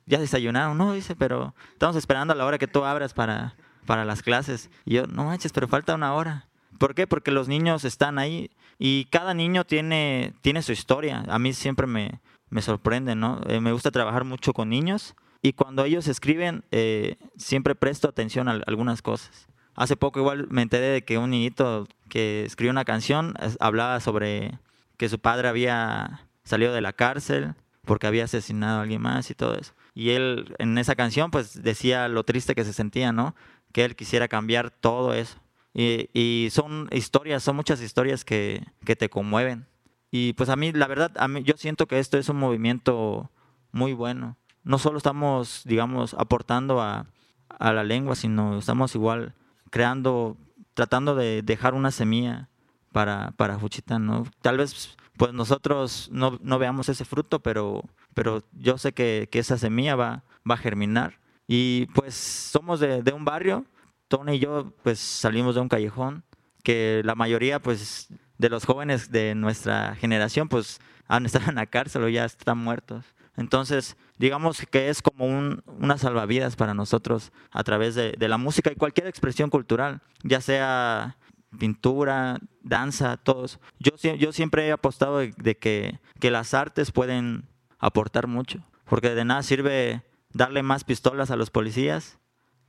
¿ya 0.07 0.19
desayunaron? 0.19 0.79
No, 0.79 0.93
dice, 0.93 1.17
pero 1.17 1.55
estamos 1.73 1.97
esperando 1.97 2.33
a 2.33 2.37
la 2.37 2.47
hora 2.47 2.59
que 2.59 2.67
tú 2.67 2.85
abras 2.85 3.13
para, 3.13 3.57
para 3.87 4.05
las 4.05 4.23
clases. 4.23 4.71
Y 4.85 4.95
yo, 4.95 5.07
no 5.07 5.25
manches, 5.25 5.53
pero 5.53 5.69
falta 5.69 5.95
una 5.95 6.15
hora. 6.15 6.49
¿Por 6.79 6.95
qué? 6.95 7.07
Porque 7.07 7.31
los 7.31 7.49
niños 7.49 7.85
están 7.85 8.19
ahí 8.19 8.51
y 8.79 9.05
cada 9.07 9.35
niño 9.35 9.65
tiene, 9.65 10.33
tiene 10.41 10.63
su 10.63 10.73
historia. 10.73 11.25
A 11.29 11.39
mí 11.39 11.53
siempre 11.53 11.87
me, 11.87 12.21
me 12.49 12.63
sorprende, 12.63 13.15
¿no? 13.15 13.41
Eh, 13.47 13.61
me 13.61 13.73
gusta 13.73 13.91
trabajar 13.91 14.25
mucho 14.25 14.53
con 14.53 14.71
niños 14.71 15.15
y 15.43 15.53
cuando 15.55 15.85
ellos 15.85 16.07
escriben, 16.09 16.65
eh, 16.71 17.17
siempre 17.37 17.75
presto 17.75 18.09
atención 18.09 18.49
a 18.49 18.53
algunas 18.67 19.03
cosas. 19.03 19.49
Hace 19.81 19.97
poco 19.97 20.21
igual 20.21 20.47
me 20.51 20.61
enteré 20.61 20.89
de 20.89 21.05
que 21.07 21.17
un 21.17 21.31
niñito 21.31 21.89
que 22.11 22.45
escribió 22.45 22.71
una 22.71 22.85
canción 22.85 23.33
hablaba 23.61 23.99
sobre 24.01 24.59
que 24.99 25.09
su 25.09 25.19
padre 25.19 25.49
había 25.49 26.29
salido 26.45 26.75
de 26.75 26.83
la 26.83 26.93
cárcel 26.93 27.55
porque 27.87 28.07
había 28.07 28.25
asesinado 28.25 28.79
a 28.79 28.83
alguien 28.83 29.01
más 29.01 29.31
y 29.31 29.35
todo 29.35 29.55
eso. 29.55 29.73
Y 29.95 30.11
él 30.11 30.55
en 30.59 30.77
esa 30.77 30.97
canción 30.97 31.31
pues 31.31 31.63
decía 31.63 32.09
lo 32.09 32.25
triste 32.25 32.55
que 32.55 32.67
se 32.67 32.75
sentía, 32.75 33.11
¿no? 33.13 33.35
Que 33.73 33.87
él 33.87 33.97
quisiera 33.97 34.29
cambiar 34.29 34.71
todo 34.71 35.15
eso. 35.15 35.39
Y, 35.73 36.49
son 36.51 36.91
historias, 36.93 37.43
son 37.43 37.57
muchas 37.57 37.81
historias 37.81 38.23
que, 38.23 38.63
que, 38.85 38.97
te 38.97 39.09
conmueven. 39.09 39.67
Y 40.11 40.35
pues 40.35 40.51
a 40.51 40.57
mí, 40.57 40.73
la 40.73 40.89
verdad, 40.89 41.13
a 41.17 41.27
mí, 41.27 41.43
yo 41.43 41.55
siento 41.57 41.87
que 41.87 42.01
esto 42.01 42.19
es 42.19 42.29
un 42.29 42.37
movimiento 42.37 43.31
muy 43.73 43.95
bueno. 43.95 44.37
No 44.63 44.77
solo 44.77 44.99
estamos, 44.99 45.63
digamos, 45.65 46.13
aportando 46.13 46.83
a, 46.83 47.07
a 47.49 47.73
la 47.73 47.83
lengua, 47.83 48.15
sino 48.15 48.59
estamos 48.59 48.95
igual 48.95 49.33
creando, 49.71 50.37
tratando 50.75 51.15
de 51.15 51.43
dejar 51.43 51.75
una 51.75 51.91
semilla 51.91 52.49
para, 52.93 53.33
para 53.33 53.59
Juchitán, 53.59 54.07
¿no? 54.07 54.25
Tal 54.43 54.59
vez 54.59 54.97
pues 55.17 55.33
nosotros 55.33 56.09
no, 56.13 56.39
no, 56.43 56.59
veamos 56.59 56.89
ese 56.89 57.05
fruto, 57.05 57.41
pero, 57.41 57.85
pero 58.15 58.43
yo 58.53 58.79
sé 58.79 58.93
que, 58.93 59.29
que, 59.31 59.39
esa 59.39 59.59
semilla 59.59 59.95
va, 59.95 60.25
va 60.51 60.55
a 60.55 60.59
germinar. 60.59 61.21
Y 61.47 61.87
pues 61.95 62.15
somos 62.15 62.81
de, 62.81 63.03
de, 63.03 63.13
un 63.13 63.25
barrio, 63.25 63.67
Tony 64.09 64.37
y 64.37 64.39
yo 64.39 64.73
pues 64.83 64.99
salimos 64.99 65.55
de 65.55 65.61
un 65.61 65.69
callejón, 65.69 66.25
que 66.63 67.03
la 67.05 67.15
mayoría 67.15 67.61
pues 67.61 68.09
de 68.39 68.49
los 68.49 68.65
jóvenes 68.65 69.11
de 69.11 69.35
nuestra 69.35 69.95
generación 69.95 70.49
pues 70.49 70.81
han 71.07 71.27
estado 71.27 71.51
en 71.51 71.57
la 71.57 71.67
cárcel 71.67 72.05
o 72.05 72.09
ya 72.09 72.25
están 72.25 72.59
muertos. 72.59 73.05
Entonces, 73.41 73.97
digamos 74.19 74.67
que 74.71 74.91
es 74.91 75.01
como 75.01 75.25
un, 75.25 75.63
una 75.79 75.97
salvavidas 75.97 76.57
para 76.57 76.75
nosotros 76.75 77.33
a 77.51 77.65
través 77.65 77.95
de, 77.95 78.15
la 78.29 78.37
música 78.37 78.71
y 78.71 78.75
cualquier 78.75 79.07
expresión 79.07 79.49
cultural, 79.49 80.03
ya 80.23 80.43
sea 80.43 81.17
pintura, 81.59 82.39
danza, 82.63 83.17
todos. 83.17 83.59
Yo, 83.79 83.93
yo 83.97 84.33
siempre 84.33 84.67
he 84.67 84.73
apostado 84.73 85.17
de, 85.21 85.57
que, 85.57 85.99
las 86.21 86.53
artes 86.53 86.93
pueden 86.93 87.49
aportar 87.79 88.27
mucho, 88.27 88.63
porque 88.85 89.15
de 89.15 89.25
nada 89.25 89.43
sirve 89.43 90.03
darle 90.35 90.63
más 90.63 90.85
pistolas 90.85 91.31
a 91.31 91.37
los 91.37 91.49
policías 91.49 92.19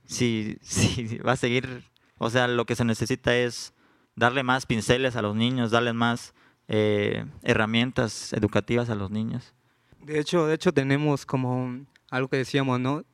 si, 0.06 0.56
si 0.62 1.18
va 1.18 1.32
a 1.32 1.36
seguir, 1.36 1.84
o 2.16 2.30
sea, 2.30 2.48
lo 2.48 2.64
que 2.64 2.76
se 2.76 2.86
necesita 2.86 3.36
es 3.36 3.74
darle 4.16 4.42
más 4.42 4.64
pinceles 4.64 5.16
a 5.16 5.22
los 5.22 5.36
niños, 5.36 5.70
darles 5.70 5.92
más 5.92 6.32
eh, 6.66 7.26
herramientas 7.42 8.32
educativas 8.32 8.88
a 8.88 8.94
los 8.94 9.10
niños. 9.10 9.52
De 10.02 10.18
hecho, 10.18 10.46
de 10.46 10.54
hecho 10.54 10.72
tenemos 10.72 11.24
como 11.26 11.84
algo 12.10 12.28
que 12.28 12.38
decíamos, 12.38 12.80
¿no? 12.80 13.04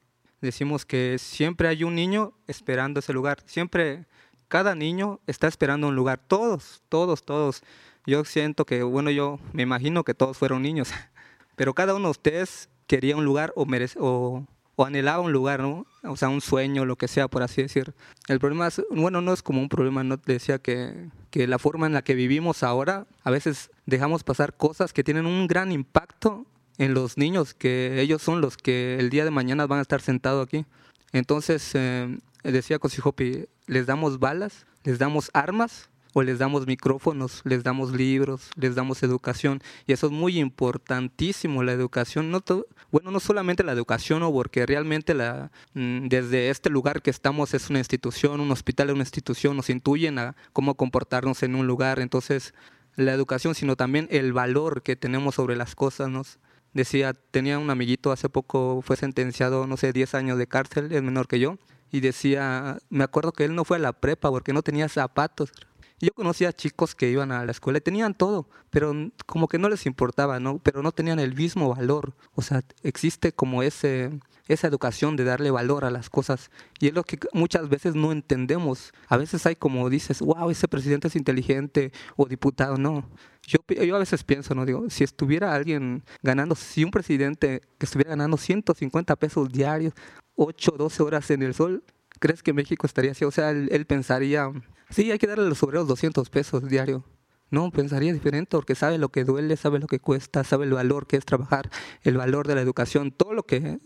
Decimos 0.40 0.87
que 0.87 1.18
siempre 1.18 1.68
hay 1.68 1.85
un 1.85 1.94
niño 1.94 2.33
esperando 2.46 3.01
ese 3.01 3.12
lugar. 3.12 3.38
Siempre, 3.46 4.07
cada 4.48 4.74
niño 4.74 5.20
está 5.27 5.48
esperando 5.48 5.88
un 5.88 5.96
lugar. 5.96 6.20
Todos, 6.27 6.83
todos, 6.88 7.22
todos. 7.24 7.62
Yo 8.07 8.24
siento 8.24 8.64
que, 8.64 8.83
bueno, 8.83 9.11
yo 9.11 9.38
me 9.53 9.62
imagino 9.62 10.05
que 10.05 10.14
todos 10.14 10.38
fueron 10.38 10.62
niños, 10.62 10.90
pero 11.57 11.74
cada 11.74 11.94
uno 11.94 12.07
de 12.07 12.12
ustedes 12.12 12.68
quería 12.87 13.16
un 13.16 13.24
lugar 13.24 13.53
o, 13.55 13.66
merece, 13.66 13.98
o 14.01 14.46
o 14.81 14.85
anhelaba 14.85 15.20
un 15.20 15.33
lugar, 15.33 15.59
¿no? 15.59 15.87
O 16.05 16.16
sea, 16.16 16.29
un 16.29 16.40
sueño, 16.40 16.85
lo 16.85 16.94
que 16.94 17.09
sea, 17.09 17.27
por 17.27 17.42
así 17.42 17.62
decir. 17.62 17.94
El 18.29 18.38
problema 18.38 18.68
es, 18.68 18.81
bueno, 18.92 19.20
no 19.20 19.33
es 19.33 19.42
como 19.42 19.61
un 19.61 19.68
problema, 19.68 20.05
no 20.05 20.18
decía 20.18 20.61
que, 20.61 21.09
que 21.33 21.48
la 21.48 21.59
forma 21.59 21.88
en 21.88 21.94
la 21.94 22.03
que 22.03 22.14
vivimos 22.14 22.62
ahora, 22.62 23.09
a 23.24 23.31
veces 23.33 23.72
dejamos 23.87 24.22
pasar 24.22 24.57
cosas 24.57 24.92
que 24.92 25.03
tienen 25.03 25.27
un 25.27 25.48
gran 25.48 25.72
impacto 25.72 26.46
en 26.79 26.95
los 26.95 27.19
niños, 27.19 27.55
que 27.55 28.01
ellos 28.01 28.23
son 28.23 28.41
los 28.41 28.57
que 28.57 28.97
el 28.99 29.11
día 29.11 29.25
de 29.25 29.31
mañana 29.31 29.67
van 29.67 29.81
a 29.81 29.83
estar 29.83 30.01
sentados 30.01 30.47
aquí. 30.47 30.64
Entonces, 31.12 31.73
eh, 31.75 32.19
decía 32.45 32.79
Cosijopi, 32.79 33.47
les 33.67 33.87
damos 33.87 34.19
balas, 34.19 34.67
les 34.85 34.99
damos 34.99 35.31
armas 35.35 35.91
o 36.14 36.23
les 36.23 36.38
damos 36.38 36.67
micrófonos, 36.67 37.43
les 37.45 37.62
damos 37.62 37.93
libros, 37.93 38.51
les 38.57 38.75
damos 38.75 39.03
educación. 39.03 39.61
Y 39.87 39.93
eso 39.93 40.07
es 40.07 40.12
muy 40.12 40.38
importantísimo, 40.38 41.62
la 41.62 41.73
educación. 41.73 42.31
No 42.31 42.43
bueno, 42.91 43.11
no 43.11 43.21
solamente 43.21 43.64
la 43.64 43.73
educación, 43.73 44.23
o 44.23 44.33
porque 44.33 44.64
realmente 44.64 45.14
la, 45.14 45.51
mm, 45.75 46.09
desde 46.09 46.51
este 46.51 46.71
lugar 46.71 47.03
que 47.03 47.11
estamos 47.11 47.55
es 47.55 47.71
una 47.71 47.81
institución, 47.81 48.41
un 48.41 48.51
hospital 48.51 48.88
es 48.88 48.95
una 48.95 49.03
institución, 49.03 49.57
nos 49.57 49.71
intuyen 49.71 50.19
a 50.19 50.37
cómo 50.53 50.75
comportarnos 50.75 51.43
en 51.43 51.55
un 51.55 51.67
lugar. 51.67 51.99
Entonces, 52.01 52.55
la 52.97 53.12
educación, 53.12 53.55
sino 53.55 53.77
también 53.77 54.09
el 54.11 54.33
valor 54.33 54.83
que 54.83 54.97
tenemos 54.97 55.35
sobre 55.37 55.57
las 55.57 55.75
cosas. 55.75 56.09
Nos 56.09 56.38
decía, 56.72 57.12
tenía 57.12 57.59
un 57.59 57.70
amiguito 57.70 58.12
hace 58.12 58.28
poco, 58.28 58.83
fue 58.83 58.96
sentenciado, 58.96 59.66
no 59.66 59.76
sé, 59.76 59.92
10 59.92 60.14
años 60.14 60.38
de 60.38 60.46
cárcel, 60.46 60.92
es 60.92 61.02
menor 61.02 61.26
que 61.28 61.40
yo. 61.40 61.59
Y 61.90 62.00
decía, 62.00 62.78
me 62.90 63.04
acuerdo 63.04 63.33
que 63.33 63.44
él 63.44 63.54
no 63.54 63.64
fue 63.64 63.78
a 63.78 63.81
la 63.81 63.92
prepa 63.92 64.31
porque 64.31 64.52
no 64.52 64.62
tenía 64.62 64.88
zapatos. 64.88 65.52
Yo 66.00 66.12
conocía 66.12 66.52
chicos 66.52 66.94
que 66.94 67.11
iban 67.11 67.33
a 67.33 67.44
la 67.44 67.50
escuela 67.50 67.78
y 67.78 67.81
tenían 67.81 68.14
todo, 68.14 68.48
pero 68.70 68.92
como 69.26 69.48
que 69.48 69.59
no 69.59 69.68
les 69.68 69.85
importaba, 69.87 70.38
¿no? 70.38 70.59
Pero 70.59 70.83
no 70.83 70.92
tenían 70.92 71.18
el 71.18 71.35
mismo 71.35 71.74
valor. 71.74 72.14
O 72.35 72.42
sea, 72.42 72.62
existe 72.83 73.33
como 73.33 73.62
ese, 73.64 74.20
esa 74.49 74.67
educación 74.67 75.17
de 75.17 75.25
darle 75.25 75.51
valor 75.51 75.85
a 75.85 75.91
las 75.91 76.11
cosas. 76.11 76.51
Y 76.81 76.89
es 76.89 76.95
lo 76.95 77.05
que 77.05 77.19
muchas 77.33 77.69
veces 77.69 77.95
no 77.95 78.13
entendemos. 78.13 78.93
A 79.07 79.17
veces 79.17 79.47
hay 79.47 79.57
como 79.57 79.89
dices, 79.91 80.21
wow, 80.21 80.51
ese 80.51 80.69
presidente 80.69 81.09
es 81.09 81.17
inteligente 81.17 81.93
o 82.17 82.27
diputado. 82.27 82.77
No. 82.77 83.09
Yo, 83.47 83.59
yo 83.69 83.97
a 83.97 84.01
veces 84.01 84.25
pienso, 84.25 84.55
¿no? 84.55 84.67
Digo, 84.67 84.91
si 84.91 85.05
estuviera 85.05 85.55
alguien 85.55 86.03
ganando, 86.23 86.55
si 86.55 86.85
un 86.85 86.91
presidente 86.91 87.63
que 87.79 87.87
estuviera 87.87 88.11
ganando 88.11 88.37
150 88.37 89.17
pesos 89.17 89.51
diarios, 89.51 89.95
8, 90.35 90.73
12 90.77 91.03
horas 91.03 91.31
en 91.31 91.43
el 91.43 91.55
sol, 91.55 91.85
¿crees 92.19 92.43
que 92.43 92.53
México 92.53 92.87
estaría 92.87 93.13
así? 93.13 93.25
O 93.25 93.31
sea, 93.31 93.51
él 93.51 93.87
pensaría, 93.87 94.53
Sí, 94.91 95.11
hay 95.13 95.19
que 95.19 95.27
darle 95.27 95.45
a 95.45 95.49
los 95.49 95.63
obreros 95.63 95.87
200 95.87 96.31
pesos 96.31 96.67
diario. 96.67 97.05
No, 97.51 97.71
pensaría 97.71 98.13
diferente 98.13 98.57
porque 98.57 98.75
sabe 98.75 98.99
lo 98.99 99.11
que 99.11 99.25
duele, 99.25 99.57
sabe 99.57 99.79
lo 99.79 99.87
que 99.87 100.01
cuesta, 100.01 100.45
sabe 100.45 100.65
el 100.65 100.73
valor 100.73 101.07
que 101.07 101.17
es 101.17 101.25
trabajar, 101.25 101.71
el 102.03 102.17
valor 102.17 102.47
de 102.47 102.55
la 102.55 102.61
educación, 102.61 103.11
todo 103.11 103.33
lo 103.33 103.45
que 103.45 103.79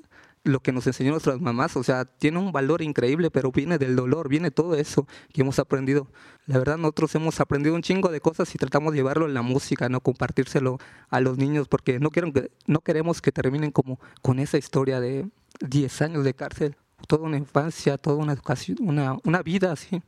lo 0.45 0.61
que 0.61 0.73
nos 0.73 0.87
enseñó 0.87 1.11
nuestras 1.13 1.41
mamás, 1.41 1.77
o 1.77 1.83
sea, 1.83 2.05
tiene 2.05 2.39
un 2.39 2.53
valor 2.53 2.83
increíble, 2.83 3.31
pero 3.31 3.53
viene 3.53 3.79
del 3.79 3.95
dolor, 3.95 4.29
viene 4.29 4.51
todo 4.51 4.75
eso 4.75 5.07
que 5.33 5.43
hemos 5.43 5.59
aprendido. 5.59 6.09
La 6.47 6.59
verdad, 6.59 6.79
nosotros 6.79 7.15
hemos 7.15 7.41
aprendido 7.41 7.75
un 7.75 7.83
chingo 7.83 8.09
de 8.09 8.21
cosas 8.21 8.53
y 8.55 8.59
tratamos 8.59 8.93
de 8.93 8.99
llevarlo 8.99 9.27
en 9.27 9.35
la 9.35 9.43
música, 9.43 9.89
no 9.89 10.01
compartírselo 10.01 10.79
a 11.11 11.21
los 11.21 11.39
niños, 11.39 11.69
porque 11.69 12.01
no, 12.01 12.11
quiero 12.11 12.33
que, 12.33 12.51
no 12.67 12.81
queremos 12.81 13.23
que 13.23 13.31
terminen 13.31 13.71
como 13.71 14.01
con 14.21 14.39
esa 14.39 14.59
historia 14.59 15.01
de 15.01 15.29
10 15.61 16.03
años 16.03 16.25
de 16.25 16.35
cárcel, 16.35 16.77
toda 17.07 17.25
una 17.25 17.37
infancia, 17.37 17.99
toda 17.99 18.17
una 18.17 18.33
educación, 18.33 18.79
una 18.81 19.43
vida 19.43 19.73
así 19.73 20.03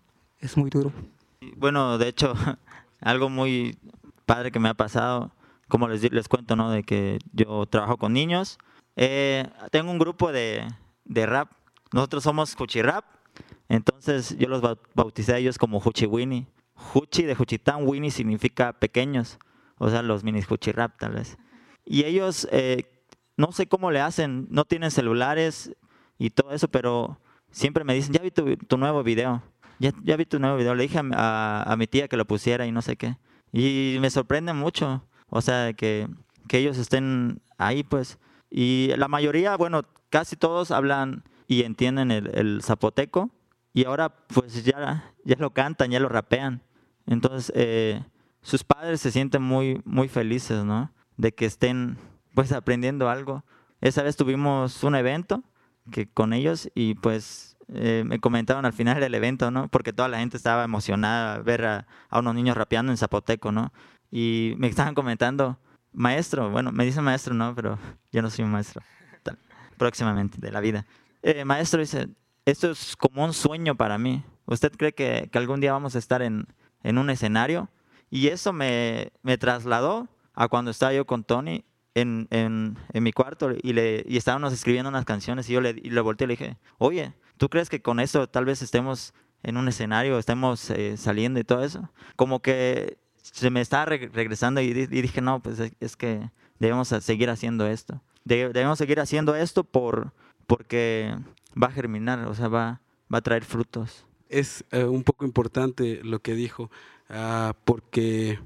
es 0.44 0.56
muy 0.56 0.70
duro. 0.70 0.92
Bueno, 1.56 1.98
de 1.98 2.08
hecho, 2.08 2.34
algo 3.00 3.28
muy 3.28 3.78
padre 4.26 4.52
que 4.52 4.60
me 4.60 4.68
ha 4.68 4.74
pasado, 4.74 5.32
como 5.68 5.88
les, 5.88 6.12
les 6.12 6.28
cuento, 6.28 6.54
¿no? 6.54 6.70
De 6.70 6.82
que 6.82 7.18
yo 7.32 7.66
trabajo 7.66 7.96
con 7.96 8.12
niños. 8.12 8.58
Eh, 8.96 9.48
tengo 9.70 9.90
un 9.90 9.98
grupo 9.98 10.32
de, 10.32 10.66
de 11.04 11.26
rap. 11.26 11.50
Nosotros 11.92 12.22
somos 12.24 12.54
Huchi 12.58 12.82
Rap. 12.82 13.04
Entonces 13.68 14.36
yo 14.38 14.48
los 14.48 14.62
bauticé 14.94 15.34
a 15.34 15.38
ellos 15.38 15.58
como 15.58 15.78
Huchi 15.84 16.06
Winnie. 16.06 16.46
Huchi 16.94 17.22
de 17.22 17.36
Huchitán, 17.38 17.86
Winnie 17.86 18.10
significa 18.10 18.72
pequeños. 18.72 19.38
O 19.78 19.90
sea, 19.90 20.02
los 20.02 20.24
minis 20.24 20.50
Huchi 20.50 20.72
Rap 20.72 20.98
tal 20.98 21.12
vez. 21.12 21.36
Y 21.84 22.04
ellos, 22.04 22.48
eh, 22.50 23.04
no 23.36 23.52
sé 23.52 23.66
cómo 23.66 23.90
le 23.90 24.00
hacen, 24.00 24.46
no 24.50 24.64
tienen 24.64 24.90
celulares 24.90 25.72
y 26.18 26.30
todo 26.30 26.52
eso, 26.52 26.68
pero 26.68 27.20
siempre 27.50 27.84
me 27.84 27.94
dicen, 27.94 28.12
ya 28.12 28.22
vi 28.22 28.30
tu, 28.30 28.76
nuevo 28.76 29.02
video 29.02 29.42
ya, 29.78 30.16
vi 30.16 30.24
tu 30.24 30.38
nuevo 30.38 30.56
video, 30.56 30.74
le 30.74 30.84
dije 30.84 31.00
a, 31.12 31.74
mi 31.78 31.86
tía 31.86 32.08
que 32.08 32.16
lo 32.16 32.26
pusiera 32.26 32.66
y 32.66 32.72
no 32.72 32.82
sé 32.82 32.96
qué. 32.96 33.16
Y 33.52 33.98
me 34.00 34.10
sorprende 34.10 34.52
mucho, 34.52 35.04
o 35.28 35.40
sea, 35.40 35.72
que, 35.72 36.08
que 36.48 36.58
ellos 36.58 36.78
estén 36.78 37.40
ahí, 37.58 37.82
pues. 37.82 38.18
Y 38.56 38.92
la 38.96 39.08
mayoría, 39.08 39.56
bueno, 39.56 39.82
casi 40.10 40.36
todos 40.36 40.70
hablan 40.70 41.24
y 41.48 41.64
entienden 41.64 42.12
el, 42.12 42.62
zapoteco 42.62 43.30
y 43.72 43.84
ahora 43.84 44.14
pues 44.28 44.64
ya, 44.64 45.12
ya 45.24 45.34
lo 45.40 45.50
cantan, 45.50 45.90
ya 45.90 45.98
lo 45.98 46.08
rapean. 46.08 46.62
Entonces, 47.04 47.52
eh, 47.56 48.04
sus 48.42 48.62
padres 48.62 49.00
se 49.00 49.10
sienten 49.10 49.42
muy, 49.42 49.82
muy 49.84 50.06
felices, 50.06 50.64
¿no? 50.64 50.92
De 51.16 51.34
que 51.34 51.46
estén 51.46 51.98
pues 52.32 52.52
aprendiendo 52.52 53.10
algo. 53.10 53.44
Esa 53.80 54.04
vez 54.04 54.14
tuvimos 54.14 54.84
un 54.84 54.94
evento 54.94 55.42
que 55.90 56.08
con 56.08 56.32
ellos 56.32 56.70
y 56.76 56.94
pues 56.94 57.56
eh, 57.72 58.04
me 58.06 58.20
comentaron 58.20 58.66
al 58.66 58.72
final 58.72 59.00
del 59.00 59.16
evento, 59.16 59.50
¿no? 59.50 59.66
Porque 59.66 59.92
toda 59.92 60.08
la 60.08 60.18
gente 60.18 60.36
estaba 60.36 60.62
emocionada 60.62 61.40
ver 61.40 61.64
a, 61.66 61.86
unos 62.12 62.36
niños 62.36 62.56
rapeando 62.56 62.92
en 62.92 62.98
zapoteco, 62.98 63.50
¿no? 63.50 63.72
Y 64.12 64.54
me 64.58 64.68
estaban 64.68 64.94
comentando, 64.94 65.58
maestro, 65.94 66.50
bueno, 66.50 66.72
me 66.72 66.84
dice 66.84 67.00
maestro, 67.00 67.34
¿no? 67.34 67.54
Pero 67.54 67.78
yo 68.12 68.22
no 68.22 68.30
soy 68.30 68.44
un 68.44 68.50
maestro, 68.50 68.82
próximamente, 69.76 70.38
de 70.40 70.52
la 70.52 70.60
vida. 70.60 70.86
Eh, 71.22 71.44
maestro 71.44 71.80
dice, 71.80 72.08
esto 72.44 72.70
es 72.70 72.96
como 72.96 73.24
un 73.24 73.32
sueño 73.32 73.76
para 73.76 73.96
mí. 73.98 74.22
¿Usted 74.46 74.72
cree 74.72 74.92
que, 74.92 75.30
algún 75.34 75.60
día 75.60 75.72
vamos 75.72 75.96
a 75.96 75.98
estar 75.98 76.20
en, 76.22 76.46
un 76.82 77.10
escenario? 77.10 77.70
Y 78.10 78.28
eso 78.28 78.52
me, 78.52 79.12
me 79.22 79.38
trasladó 79.38 80.08
a 80.34 80.48
cuando 80.48 80.70
estaba 80.70 80.92
yo 80.92 81.06
con 81.06 81.24
Tony 81.24 81.64
en, 81.94 82.28
en, 82.30 82.76
en, 82.92 83.02
mi 83.02 83.12
cuarto 83.12 83.50
y, 83.62 83.72
le, 83.72 84.04
y 84.06 84.16
estábamos 84.16 84.52
escribiendo 84.52 84.90
unas 84.90 85.04
canciones 85.04 85.48
y 85.48 85.54
yo 85.54 85.60
le, 85.60 85.70
y 85.70 85.90
le 85.90 86.00
volteé 86.00 86.26
y 86.26 86.28
le 86.28 86.32
dije, 86.32 86.58
oye, 86.78 87.14
¿Tú 87.36 87.48
crees 87.48 87.68
que 87.68 87.82
con 87.82 88.00
eso 88.00 88.28
tal 88.28 88.44
vez 88.44 88.62
estemos 88.62 89.12
en 89.42 89.56
un 89.56 89.68
escenario, 89.68 90.18
estemos 90.18 90.70
eh, 90.70 90.96
saliendo 90.96 91.40
y 91.40 91.44
todo 91.44 91.64
eso? 91.64 91.90
Como 92.16 92.40
que 92.40 92.98
se 93.32 93.50
me 93.50 93.60
estaba 93.60 93.86
regresando 93.86 94.60
y, 94.60 94.72
dije, 94.72 95.20
no, 95.20 95.40
pues 95.40 95.58
es, 95.80 95.96
que 95.96 96.30
debemos 96.58 96.88
seguir 96.88 97.30
haciendo 97.30 97.66
esto. 97.66 98.00
debemos 98.24 98.78
seguir 98.78 99.00
haciendo 99.00 99.34
esto 99.34 99.64
por, 99.64 100.12
porque 100.46 101.16
va 101.60 101.68
a 101.68 101.72
germinar, 101.72 102.26
o 102.26 102.34
sea, 102.34 102.48
va, 102.48 102.80
va 103.12 103.18
a 103.18 103.22
traer 103.22 103.44
frutos. 103.44 104.06
Es 104.28 104.64
eh, 104.70 104.84
un 104.84 105.04
poco 105.04 105.24
importante 105.24 106.00
lo 106.02 106.20
que 106.20 106.34
dijo, 106.34 106.70
ah, 107.08 107.54
porque 107.64 108.38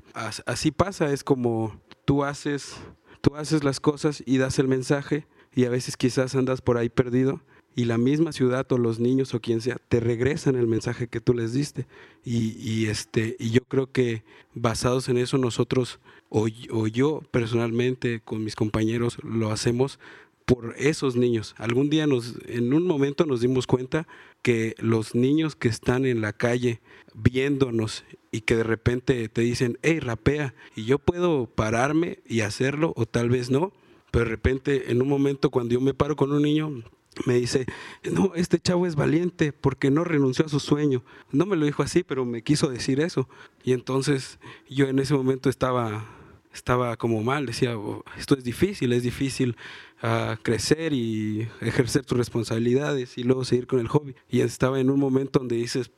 así 0.46 0.70
pasa, 0.70 1.12
es 1.12 1.24
como 1.24 1.80
tú 2.04 2.24
haces, 2.24 2.76
tú 3.20 3.34
haces 3.36 3.64
las 3.64 3.80
cosas 3.80 4.22
y 4.26 4.38
das 4.38 4.58
el 4.58 4.68
mensaje 4.68 5.26
y 5.54 5.64
a 5.64 5.70
veces 5.70 5.96
quizás 5.96 6.34
andas 6.34 6.60
por 6.60 6.78
ahí 6.78 6.88
perdido 6.88 7.40
y 7.78 7.84
la 7.84 7.96
misma 7.96 8.32
ciudad 8.32 8.66
o 8.72 8.76
los 8.76 8.98
niños 8.98 9.34
o 9.34 9.40
quien 9.40 9.60
sea 9.60 9.76
te 9.88 10.00
regresan 10.00 10.56
el 10.56 10.66
mensaje 10.66 11.06
que 11.06 11.20
tú 11.20 11.32
les 11.32 11.52
diste. 11.52 11.86
Y, 12.24 12.86
este, 12.86 13.36
y 13.38 13.50
yo 13.50 13.60
creo 13.68 13.92
que 13.92 14.24
basados 14.52 15.08
en 15.08 15.16
eso 15.16 15.38
nosotros 15.38 16.00
o, 16.28 16.48
yo 16.48 17.22
personalmente 17.30 18.20
con 18.24 18.42
mis 18.42 18.56
compañeros 18.56 19.18
lo 19.22 19.52
hacemos 19.52 20.00
por 20.44 20.74
esos 20.76 21.14
niños. 21.14 21.54
Algún 21.56 21.88
día 21.88 22.08
nos, 22.08 22.34
en 22.46 22.74
un 22.74 22.84
momento 22.84 23.26
nos 23.26 23.42
dimos 23.42 23.68
cuenta 23.68 24.08
que 24.42 24.74
los 24.78 25.14
niños 25.14 25.54
que 25.54 25.68
están 25.68 26.04
en 26.04 26.20
la 26.20 26.32
calle 26.32 26.80
viéndonos 27.14 28.04
y 28.32 28.40
que 28.40 28.56
de 28.56 28.64
repente 28.64 29.28
te 29.28 29.42
dicen, 29.42 29.78
hey, 29.82 30.00
rapea, 30.00 30.52
y 30.74 30.84
yo 30.84 30.98
puedo 30.98 31.46
pararme 31.46 32.18
y 32.26 32.40
hacerlo, 32.40 32.92
o 32.96 33.06
tal 33.06 33.28
vez 33.28 33.50
no, 33.50 33.72
pero 34.10 34.24
de 34.24 34.32
repente 34.32 34.90
en 34.90 35.00
un 35.00 35.08
momento 35.08 35.50
cuando 35.50 35.74
yo 35.74 35.80
me 35.80 35.94
paro 35.94 36.16
con 36.16 36.32
un 36.32 36.42
niño, 36.42 36.82
me 37.26 37.34
dice, 37.34 37.66
no, 38.10 38.32
este 38.34 38.58
chavo 38.58 38.86
es 38.86 38.94
valiente 38.94 39.52
porque 39.52 39.90
no 39.90 40.04
renunció 40.04 40.46
a 40.46 40.48
su 40.48 40.60
sueño. 40.60 41.02
No 41.30 41.46
me 41.46 41.56
lo 41.56 41.66
dijo 41.66 41.82
así, 41.82 42.02
pero 42.02 42.24
me 42.24 42.42
quiso 42.42 42.68
decir 42.68 43.00
eso. 43.00 43.28
Y 43.64 43.72
entonces 43.72 44.38
yo 44.68 44.86
en 44.86 44.98
ese 44.98 45.14
momento 45.14 45.48
estaba, 45.48 46.06
estaba 46.52 46.96
como 46.96 47.22
mal, 47.22 47.46
decía, 47.46 47.78
oh, 47.78 48.04
esto 48.16 48.36
es 48.36 48.44
difícil, 48.44 48.92
es 48.92 49.02
difícil 49.02 49.56
uh, 50.02 50.36
crecer 50.42 50.92
y 50.92 51.48
ejercer 51.60 52.04
tus 52.04 52.18
responsabilidades 52.18 53.18
y 53.18 53.24
luego 53.24 53.44
seguir 53.44 53.66
con 53.66 53.80
el 53.80 53.88
hobby. 53.88 54.14
Y 54.28 54.40
estaba 54.40 54.80
en 54.80 54.90
un 54.90 55.00
momento 55.00 55.40
donde 55.40 55.56
dices, 55.56 55.90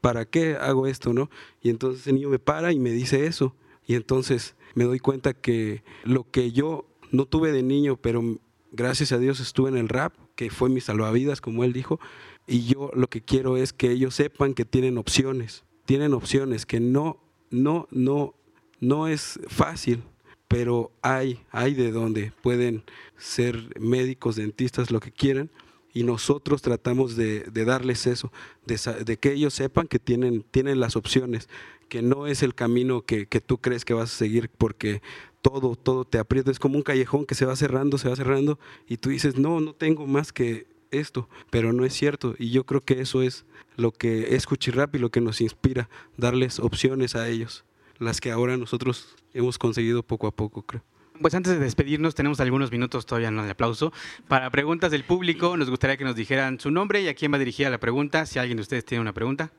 ¿para 0.00 0.24
qué 0.24 0.56
hago 0.56 0.86
esto? 0.86 1.12
no 1.12 1.30
Y 1.62 1.70
entonces 1.70 2.06
el 2.06 2.14
niño 2.14 2.28
me 2.28 2.38
para 2.38 2.72
y 2.72 2.78
me 2.78 2.90
dice 2.90 3.26
eso. 3.26 3.54
Y 3.86 3.94
entonces 3.94 4.54
me 4.74 4.84
doy 4.84 4.98
cuenta 5.00 5.32
que 5.32 5.82
lo 6.04 6.30
que 6.30 6.52
yo 6.52 6.86
no 7.10 7.24
tuve 7.24 7.52
de 7.52 7.62
niño, 7.62 7.96
pero 7.96 8.38
gracias 8.70 9.12
a 9.12 9.18
Dios 9.18 9.40
estuve 9.40 9.70
en 9.70 9.76
el 9.76 9.88
rap, 9.88 10.14
que 10.38 10.50
fue 10.50 10.68
mi 10.68 10.80
salvavidas, 10.80 11.40
como 11.40 11.64
él 11.64 11.72
dijo, 11.72 11.98
y 12.46 12.60
yo 12.66 12.92
lo 12.94 13.08
que 13.08 13.22
quiero 13.22 13.56
es 13.56 13.72
que 13.72 13.90
ellos 13.90 14.14
sepan 14.14 14.54
que 14.54 14.64
tienen 14.64 14.96
opciones, 14.96 15.64
tienen 15.84 16.14
opciones, 16.14 16.64
que 16.64 16.78
no, 16.78 17.18
no, 17.50 17.88
no, 17.90 18.36
no 18.78 19.08
es 19.08 19.40
fácil, 19.48 20.04
pero 20.46 20.92
hay, 21.02 21.40
hay 21.50 21.74
de 21.74 21.90
donde 21.90 22.30
pueden 22.40 22.84
ser 23.16 23.80
médicos, 23.80 24.36
dentistas, 24.36 24.92
lo 24.92 25.00
que 25.00 25.10
quieran, 25.10 25.50
y 25.92 26.04
nosotros 26.04 26.62
tratamos 26.62 27.16
de, 27.16 27.42
darles 27.50 28.06
eso, 28.06 28.30
de, 28.64 29.16
que 29.16 29.32
ellos 29.32 29.54
sepan 29.54 29.88
que 29.88 29.98
tienen, 29.98 30.44
tienen 30.52 30.78
las 30.78 30.94
opciones, 30.94 31.48
que 31.88 32.02
no 32.02 32.26
es 32.26 32.42
el 32.42 32.54
camino 32.54 33.02
que, 33.02 33.26
que, 33.26 33.40
tú 33.40 33.58
crees 33.58 33.84
que 33.84 33.94
vas 33.94 34.12
a 34.12 34.16
seguir 34.16 34.50
porque 34.50 35.02
todo, 35.42 35.76
todo 35.76 36.04
te 36.04 36.18
aprieta. 36.18 36.50
Es 36.50 36.58
como 36.58 36.76
un 36.76 36.82
callejón 36.82 37.26
que 37.26 37.34
se 37.34 37.46
va 37.46 37.56
cerrando, 37.56 37.98
se 37.98 38.08
va 38.08 38.16
cerrando 38.16 38.58
y 38.86 38.98
tú 38.98 39.10
dices, 39.10 39.36
no, 39.36 39.60
no 39.60 39.74
tengo 39.74 40.06
más 40.06 40.32
que 40.32 40.66
esto, 40.90 41.28
pero 41.50 41.72
no 41.72 41.84
es 41.84 41.94
cierto. 41.94 42.34
Y 42.38 42.50
yo 42.50 42.64
creo 42.64 42.82
que 42.82 43.00
eso 43.00 43.22
es 43.22 43.44
lo 43.76 43.92
que 43.92 44.34
es 44.34 44.46
Cuchirrap 44.46 44.94
y 44.94 44.98
lo 44.98 45.10
que 45.10 45.20
nos 45.20 45.40
inspira, 45.40 45.88
darles 46.16 46.58
opciones 46.58 47.14
a 47.14 47.28
ellos, 47.28 47.64
las 47.98 48.20
que 48.20 48.30
ahora 48.30 48.56
nosotros 48.56 49.16
hemos 49.32 49.58
conseguido 49.58 50.02
poco 50.02 50.26
a 50.26 50.32
poco, 50.32 50.62
creo. 50.62 50.82
Pues 51.20 51.34
antes 51.34 51.52
de 51.52 51.58
despedirnos, 51.58 52.14
tenemos 52.14 52.38
algunos 52.38 52.70
minutos 52.70 53.04
todavía 53.04 53.28
en 53.28 53.38
el 53.38 53.50
aplauso. 53.50 53.92
Para 54.28 54.50
preguntas 54.50 54.92
del 54.92 55.02
público, 55.02 55.56
nos 55.56 55.68
gustaría 55.68 55.96
que 55.96 56.04
nos 56.04 56.14
dijeran 56.14 56.60
su 56.60 56.70
nombre 56.70 57.02
y 57.02 57.08
a 57.08 57.14
quién 57.14 57.32
va 57.32 57.38
dirigida 57.38 57.70
la 57.70 57.80
pregunta, 57.80 58.24
si 58.24 58.38
alguien 58.38 58.56
de 58.56 58.62
ustedes 58.62 58.84
tiene 58.84 59.02
una 59.02 59.12
pregunta. 59.12 59.50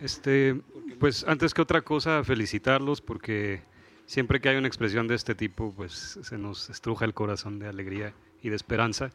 Este, 0.00 0.60
pues 0.98 1.24
antes 1.28 1.52
que 1.54 1.62
otra 1.62 1.82
cosa, 1.82 2.24
felicitarlos 2.24 3.00
porque 3.00 3.62
siempre 4.06 4.40
que 4.40 4.48
hay 4.48 4.56
una 4.56 4.66
expresión 4.66 5.06
de 5.06 5.14
este 5.14 5.34
tipo, 5.34 5.72
pues 5.76 6.18
se 6.22 6.38
nos 6.38 6.70
estruja 6.70 7.04
el 7.04 7.14
corazón 7.14 7.58
de 7.58 7.68
alegría 7.68 8.14
y 8.42 8.48
de 8.48 8.56
esperanza. 8.56 9.10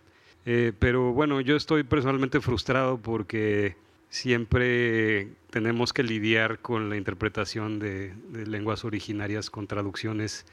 Eh, 0.45 0.74
pero 0.78 1.12
bueno, 1.12 1.41
yo 1.41 1.56
estoy 1.56 1.84
personalmente 1.84 2.39
frustrado 2.39 2.98
porque 2.98 3.76
siempre 4.10 5.30
tenemos 5.50 5.91
que 5.91 6.04
lidiar 6.04 6.60
con 6.60 6.89
la 6.89 6.98
interpretación 6.98 7.80
de, 7.80 8.13
de, 8.30 8.45
lenguas 8.45 8.86
originarias 8.86 9.50
con 9.50 9.65
traducciones 9.67 10.45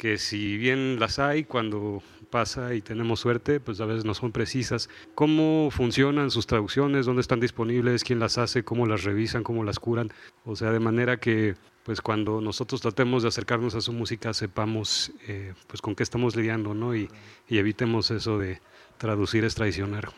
que 0.00 0.16
si 0.16 0.56
bien 0.56 0.98
las 0.98 1.18
hay 1.18 1.44
cuando 1.44 2.02
pasa 2.30 2.74
y 2.74 2.80
tenemos 2.80 3.20
suerte, 3.20 3.60
pues 3.60 3.82
a 3.82 3.84
veces 3.84 4.06
no 4.06 4.14
son 4.14 4.32
precisas. 4.32 4.88
¿Cómo 5.14 5.68
funcionan 5.70 6.30
sus 6.30 6.46
traducciones? 6.46 7.04
¿Dónde 7.04 7.20
están 7.20 7.38
disponibles? 7.38 8.02
¿Quién 8.02 8.18
las 8.18 8.38
hace? 8.38 8.64
¿Cómo 8.64 8.86
las 8.86 9.04
revisan? 9.04 9.42
¿Cómo 9.42 9.62
las 9.62 9.78
curan? 9.78 10.10
O 10.46 10.56
sea, 10.56 10.72
de 10.72 10.80
manera 10.80 11.18
que 11.18 11.54
pues 11.84 12.00
cuando 12.00 12.40
nosotros 12.40 12.80
tratemos 12.80 13.24
de 13.24 13.28
acercarnos 13.28 13.74
a 13.74 13.82
su 13.82 13.92
música 13.92 14.32
sepamos 14.32 15.12
eh, 15.28 15.52
pues 15.66 15.82
con 15.82 15.94
qué 15.94 16.02
estamos 16.02 16.34
lidiando, 16.34 16.72
¿no? 16.72 16.96
Y, 16.96 17.10
evitemos 17.50 18.10
eso 18.10 18.38
de 18.38 18.58
traducir 18.96 19.44
es 19.44 19.54
traicionar. 19.54 20.08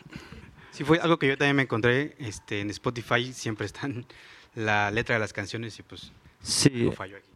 Sí, 0.71 0.85
fue 0.85 0.99
algo 0.99 1.19
que 1.19 1.27
yo 1.27 1.37
también 1.37 1.57
me 1.57 1.63
encontré 1.63 2.15
este, 2.19 2.61
en 2.61 2.69
Spotify, 2.69 3.33
siempre 3.33 3.65
están 3.65 4.05
la 4.55 4.91
letra 4.91 5.15
de 5.15 5.19
las 5.19 5.33
canciones 5.33 5.77
y 5.79 5.83
pues 5.83 6.13
sí, 6.41 6.89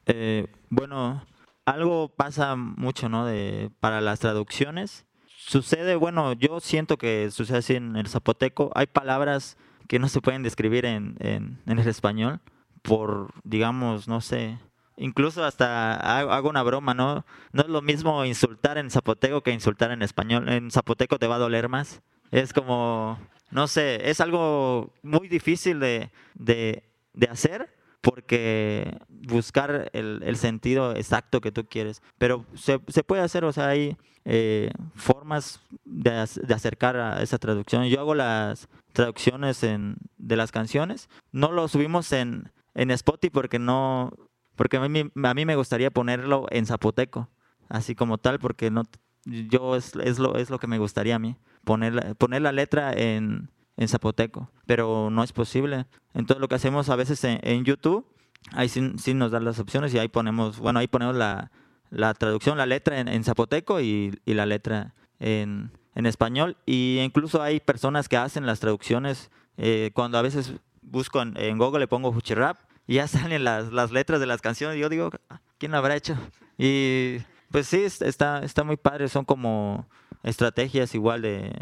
eh, 0.05 0.47
bueno, 0.69 1.25
algo 1.67 2.08
pasa 2.08 2.56
mucho, 2.56 3.10
¿no? 3.10 3.25
De, 3.25 3.69
para 3.82 3.99
las 3.99 4.19
traducciones. 4.19 5.06
Sucede, 5.27 5.97
bueno, 5.97 6.32
yo 6.32 6.62
siento 6.62 6.97
que 6.97 7.30
sucede 7.30 7.58
así 7.58 7.75
en 7.75 7.97
el 7.97 8.08
zapoteco. 8.08 8.71
Hay 8.73 8.88
palabras 8.88 9.58
que 9.89 9.99
no 9.99 10.08
se 10.08 10.21
pueden 10.21 10.43
describir 10.43 10.86
en, 10.86 11.17
en, 11.19 11.62
en 11.65 11.80
el 11.80 11.88
español 11.88 12.39
por, 12.84 13.34
digamos, 13.43 14.08
no 14.08 14.21
sé, 14.21 14.60
incluso 14.95 15.43
hasta 15.43 15.95
hago 16.19 16.49
una 16.49 16.63
broma, 16.63 16.93
¿no? 16.93 17.25
No 17.51 17.63
es 17.63 17.67
lo 17.67 17.82
mismo 17.82 18.23
insultar 18.23 18.77
en 18.77 18.89
zapoteco 18.89 19.41
que 19.41 19.51
insultar 19.51 19.91
en 19.91 20.01
español. 20.01 20.47
En 20.47 20.71
zapoteco 20.71 21.19
te 21.19 21.27
va 21.27 21.36
a 21.36 21.39
doler 21.39 21.67
más. 21.67 22.01
Es 22.32 22.53
como, 22.53 23.19
no 23.51 23.67
sé, 23.67 24.10
es 24.10 24.21
algo 24.21 24.93
muy 25.03 25.27
difícil 25.27 25.82
de, 25.82 26.12
de, 26.34 26.84
de 27.13 27.27
hacer 27.27 27.76
porque 28.08 29.00
buscar 29.10 29.89
el, 29.91 30.36
sentido 30.38 30.96
exacto 30.96 31.41
que 31.41 31.52
tú 31.52 31.65
quieres. 31.65 32.02
Pero 32.17 32.46
se, 32.56 32.80
puede 32.80 33.22
hacer, 33.22 33.43
o 33.43 33.52
sea, 33.52 33.67
hay 33.67 33.98
eh, 34.24 34.72
formas 34.96 35.60
de, 35.84 36.12
acercar 36.12 36.96
a 36.96 37.22
esa 37.22 37.38
traducción. 37.38 37.84
Yo 37.88 38.00
hago 38.00 38.15
las 38.15 38.70
traducciones 38.93 39.60
de 39.60 40.36
las 40.38 40.54
canciones. 40.54 41.10
No 41.34 41.52
lo 41.52 41.67
subimos 41.67 42.13
en, 42.13 42.50
en 42.76 42.91
Spotify 42.91 43.30
porque 43.30 43.60
no, 43.60 44.13
porque 44.56 44.78
a 44.78 44.88
mí, 44.88 45.12
a 45.22 45.34
mí 45.34 45.46
me 45.46 45.58
gustaría 45.58 45.91
ponerlo 45.91 46.46
en 46.50 46.65
zapoteco, 46.65 47.28
así 47.67 47.93
como 47.93 48.20
tal, 48.20 48.39
porque 48.39 48.72
no, 48.72 48.84
yo 49.26 49.76
es, 49.76 49.93
es, 49.98 50.17
lo, 50.17 50.38
es 50.38 50.50
lo 50.50 50.60
que 50.60 50.67
me 50.67 50.80
gustaría 50.80 51.15
a 51.15 51.20
mí, 51.20 51.36
poner, 51.65 52.15
poner 52.15 52.41
la 52.41 52.54
letra 52.54 52.93
en, 52.93 53.50
en 53.77 53.87
zapoteco, 53.87 54.49
pero 54.65 55.09
no 55.09 55.23
es 55.23 55.31
posible. 55.31 55.85
Entonces 56.13 56.41
lo 56.41 56.47
que 56.47 56.55
hacemos 56.55 56.89
a 56.89 56.95
veces 56.95 57.23
en, 57.23 57.63
YouTube, 57.63 58.05
ahí 58.51 58.69
sí, 58.69 58.93
sí, 58.97 59.13
nos 59.13 59.31
dan 59.31 59.45
las 59.45 59.59
opciones 59.59 59.93
y 59.93 59.99
ahí 59.99 60.07
ponemos, 60.07 60.59
bueno, 60.59 60.79
ahí 60.79 60.87
ponemos 60.87 61.15
la, 61.15 61.51
la 61.89 62.13
traducción, 62.13 62.57
la 62.57 62.65
letra 62.65 62.99
en, 62.99 63.23
zapoteco 63.23 63.79
y, 63.79 64.19
y, 64.25 64.33
la 64.33 64.45
letra 64.45 64.95
en, 65.19 65.71
en 65.95 66.05
español. 66.05 66.57
Y 66.65 66.99
incluso 67.01 67.41
hay 67.41 67.59
personas 67.59 68.09
que 68.09 68.17
hacen 68.17 68.45
las 68.45 68.59
traducciones 68.59 69.29
eh, 69.57 69.91
cuando 69.93 70.17
a 70.17 70.21
veces 70.21 70.53
busco 70.81 71.21
en, 71.21 71.37
en 71.37 71.57
Google, 71.57 71.79
le 71.79 71.87
pongo 71.87 72.11
Fuchirap 72.11 72.57
y 72.87 72.95
ya 72.95 73.07
salen 73.07 73.43
las, 73.43 73.71
las 73.71 73.91
letras 73.91 74.19
de 74.19 74.25
las 74.25 74.41
canciones. 74.41 74.77
Y 74.77 74.81
yo 74.81 74.89
digo, 74.89 75.11
¿quién 75.57 75.71
lo 75.71 75.77
habrá 75.77 75.95
hecho? 75.95 76.17
Y 76.57 77.17
pues 77.51 77.67
sí, 77.67 77.83
está, 77.83 78.43
está 78.43 78.63
muy 78.63 78.77
padre. 78.77 79.07
Son 79.09 79.25
como 79.25 79.87
estrategias 80.23 80.95
igual 80.95 81.21
de 81.21 81.53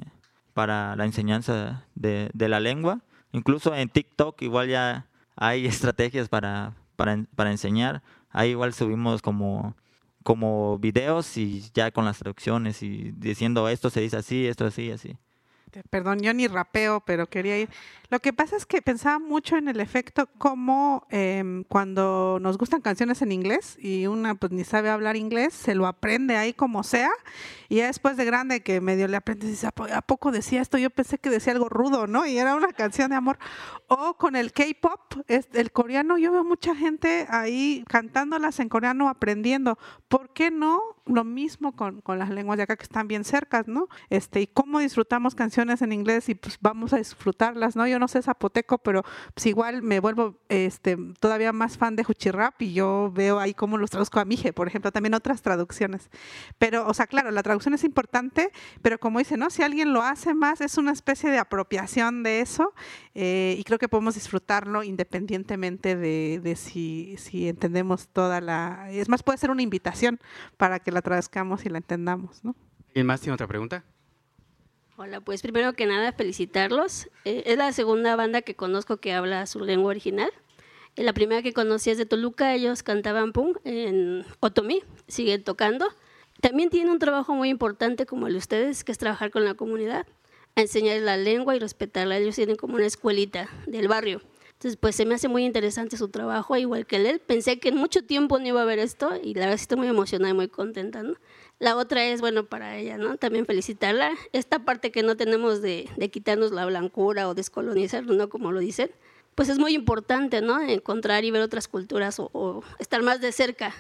para 0.56 0.96
la 0.96 1.04
enseñanza 1.06 1.86
de, 1.96 2.32
la 2.34 2.62
lengua. 2.62 3.02
Incluso 3.34 3.76
en 3.76 3.90
TikTok 3.90 4.42
igual 4.42 4.70
ya 4.70 5.06
hay 5.36 5.66
estrategias 5.68 6.30
para, 6.30 6.74
para, 6.96 7.26
para 7.36 7.52
enseñar. 7.52 8.02
Ahí 8.32 8.52
igual 8.52 8.74
subimos 8.74 9.22
como 9.22 9.76
como 10.24 10.80
videos 10.80 11.38
y 11.38 11.70
ya 11.76 11.92
con 11.92 12.04
las 12.04 12.18
traducciones 12.18 12.82
y 12.82 13.12
diciendo 13.16 13.70
esto 13.70 13.92
se 13.92 14.02
dice 14.02 14.18
así, 14.18 14.48
esto 14.48 14.66
así, 14.66 14.90
así. 14.90 15.18
Perdón, 15.90 16.20
yo 16.20 16.34
ni 16.34 16.48
rapeo, 16.48 17.02
pero 17.02 17.28
quería 17.28 17.58
ir. 17.60 17.70
Lo 18.10 18.20
que 18.20 18.34
pasa 18.34 18.56
es 18.56 18.66
que 18.66 18.82
pensaba 18.82 19.20
mucho 19.20 19.58
en 19.58 19.68
el 19.68 19.80
efecto 19.80 20.28
como 20.38 21.08
em, 21.10 21.64
cuando 21.64 22.38
nos 22.40 22.58
gustan 22.58 22.82
canciones 22.82 23.22
en 23.22 23.32
inglés 23.32 23.78
y 23.80 24.08
una 24.08 24.36
pues 24.36 24.52
ni 24.52 24.64
sabe 24.64 24.90
hablar 24.90 25.16
inglés, 25.16 25.54
se 25.54 25.74
lo 25.74 25.88
aprende 25.88 26.38
ahí 26.38 26.54
como 26.54 26.84
sea 26.84 27.10
y 27.68 27.78
ya 27.78 27.88
después 27.88 28.16
de 28.16 28.26
grande 28.26 28.62
que 28.62 28.80
medio 28.80 29.08
le 29.08 29.18
aprende 29.18 29.48
dice, 29.48 29.68
¿a 29.68 30.02
poco 30.02 30.32
decía 30.32 30.62
esto? 30.62 30.78
Yo 30.78 30.92
pensé 30.92 31.18
que 31.18 31.30
decía 31.30 31.54
algo 31.54 31.68
rudo, 31.68 32.06
¿no? 32.06 32.26
Y 32.28 32.38
era 32.38 32.56
una 32.56 32.72
canción 32.74 33.10
de 33.10 33.16
amor. 33.16 33.40
O 33.88 34.16
con 34.16 34.36
el 34.36 34.52
K-pop, 34.52 35.24
el 35.28 35.72
coreano, 35.72 36.18
yo 36.18 36.32
veo 36.32 36.44
mucha 36.44 36.76
gente 36.76 37.28
ahí 37.30 37.84
cantándolas 37.88 38.60
en 38.60 38.70
coreano 38.70 39.10
aprendiendo. 39.10 39.78
¿Por 40.08 40.32
qué 40.34 40.52
no 40.52 40.82
lo 41.06 41.24
mismo 41.24 41.76
con, 41.76 42.02
con 42.02 42.20
las 42.20 42.30
lenguas 42.30 42.58
de 42.58 42.64
acá 42.64 42.76
que 42.76 42.84
están 42.84 43.08
bien 43.08 43.24
cercas, 43.24 43.68
¿no? 43.68 43.88
Este, 44.10 44.42
y 44.42 44.48
cómo 44.48 44.80
disfrutamos 44.80 45.36
canciones 45.36 45.65
en 45.70 45.92
inglés 45.92 46.30
y 46.30 46.36
pues 46.36 46.58
vamos 46.62 46.94
a 46.94 46.98
disfrutarlas, 46.98 47.76
¿no? 47.76 47.88
Yo 47.88 48.00
no 48.00 48.08
sé 48.08 48.22
zapoteco, 48.22 48.78
pero 48.78 49.04
pues 49.34 49.46
igual 49.46 49.82
me 49.82 50.00
vuelvo 50.00 50.38
este 50.50 50.98
todavía 51.20 51.52
más 51.52 51.78
fan 51.78 51.96
de 51.96 52.04
Juchirrap 52.04 52.62
y 52.62 52.74
yo 52.74 53.12
veo 53.14 53.40
ahí 53.40 53.54
cómo 53.54 53.78
los 53.78 53.90
traduzco 53.90 54.20
a 54.20 54.26
Mije, 54.26 54.54
por 54.54 54.68
ejemplo, 54.68 54.92
también 54.92 55.14
otras 55.14 55.42
traducciones. 55.42 56.10
Pero, 56.58 56.88
o 56.88 56.94
sea, 56.94 57.08
claro, 57.08 57.32
la 57.32 57.44
traducción 57.44 57.74
es 57.74 57.84
importante, 57.84 58.52
pero 58.82 59.00
como 59.00 59.20
dice, 59.20 59.38
¿no? 59.38 59.50
Si 59.50 59.64
alguien 59.64 59.94
lo 59.94 60.02
hace 60.02 60.34
más, 60.34 60.62
es 60.62 60.78
una 60.78 60.92
especie 60.92 61.30
de 61.30 61.40
apropiación 61.40 62.24
de 62.24 62.42
eso 62.42 62.74
eh, 63.14 63.56
y 63.58 63.64
creo 63.64 63.80
que 63.80 63.90
podemos 63.90 64.16
disfrutarlo 64.16 64.84
independientemente 64.84 65.96
de, 65.96 66.40
de 66.44 66.56
si, 66.56 67.16
si 67.18 67.48
entendemos 67.48 68.08
toda 68.10 68.42
la... 68.42 68.88
Es 68.92 69.10
más, 69.10 69.24
puede 69.24 69.38
ser 69.38 69.52
una 69.52 69.62
invitación 69.62 70.20
para 70.58 70.80
que 70.80 70.92
la 70.92 71.02
traduzcamos 71.02 71.66
y 71.66 71.70
la 71.70 71.78
entendamos, 71.78 72.44
¿no? 72.44 72.56
¿Alguien 72.90 73.08
más 73.08 73.22
tiene 73.22 73.34
otra 73.34 73.48
pregunta? 73.48 73.84
Hola, 74.98 75.20
pues 75.20 75.42
primero 75.42 75.74
que 75.74 75.86
nada 75.86 76.14
felicitarlos. 76.14 77.10
Eh, 77.26 77.44
es 77.48 77.58
la 77.58 77.74
segunda 77.74 78.16
banda 78.16 78.42
que 78.44 78.56
conozco 78.56 78.96
que 78.96 79.12
habla 79.12 79.46
su 79.46 79.60
lengua 79.60 79.90
original. 79.90 80.32
Eh, 80.96 81.04
la 81.04 81.12
primera 81.12 81.42
que 81.42 81.52
conocí 81.52 81.90
es 81.90 81.98
de 81.98 82.06
Toluca, 82.06 82.54
ellos 82.54 82.82
cantaban 82.82 83.34
punk 83.34 83.58
en 83.66 84.24
Otomí, 84.40 84.84
siguen 85.10 85.44
tocando. 85.44 85.86
También 86.40 86.70
tienen 86.70 86.94
un 86.94 87.00
trabajo 87.00 87.36
muy 87.36 87.50
importante 87.50 88.06
como 88.06 88.28
el 88.28 88.34
de 88.34 88.40
ustedes, 88.40 88.86
que 88.86 88.94
es 88.94 88.98
trabajar 88.98 89.32
con 89.32 89.44
la 89.44 89.56
comunidad. 89.56 90.08
enseñar 90.56 91.02
la 91.02 91.18
lengua 91.18 91.58
y 91.58 91.60
respetarla. 91.60 92.18
Ellos 92.18 92.38
tienen 92.38 92.56
como 92.56 92.76
una 92.76 92.86
escuelita 92.86 93.50
del 93.68 93.90
barrio. 93.90 94.22
Entonces, 94.54 94.78
pues 94.78 94.96
se 94.96 95.06
me 95.06 95.16
hace 95.16 95.28
muy 95.28 95.44
interesante 95.44 95.98
su 95.98 96.08
trabajo, 96.08 96.56
igual 96.56 96.86
que 96.86 96.96
él. 96.96 97.20
Pensé 97.20 97.60
que 97.60 97.68
en 97.70 97.76
mucho 97.76 98.06
tiempo 98.06 98.40
no 98.40 98.48
iba 98.48 98.62
a 98.62 98.66
ver 98.66 98.80
esto 98.80 99.12
y 99.22 99.34
la 99.34 99.42
verdad 99.42 99.56
estoy 99.56 99.78
muy 99.78 99.88
emocionada 99.88 100.32
y 100.32 100.34
muy 100.34 100.48
contenta, 100.48 101.04
¿no? 101.04 101.16
La 101.60 101.76
otra 101.76 102.06
es, 102.06 102.22
bueno, 102.22 102.46
para 102.46 102.78
ella, 102.78 102.98
¿no? 102.98 103.18
También 103.18 103.46
felicitarla. 103.46 104.12
Esta 104.34 104.60
parte 104.60 104.92
que 104.92 105.04
no 105.04 105.16
tenemos 105.16 105.62
de, 105.62 105.90
quitarnos 106.12 106.52
la 106.52 106.66
blancura 106.66 107.30
o 107.30 107.34
descolonizarlo, 107.34 108.14
¿no? 108.14 108.30
Como 108.30 108.52
lo 108.52 108.60
dicen, 108.60 108.92
pues 109.36 109.50
es 109.50 109.58
muy 109.58 109.74
importante, 109.74 110.42
¿no? 110.42 110.62
Encontrar 110.62 111.24
y 111.24 111.32
ver 111.32 111.42
otras 111.42 111.68
culturas 111.68 112.18
o, 112.20 112.64
estar 112.80 113.04
más 113.04 113.22
de 113.22 113.32
cerca, 113.32 113.74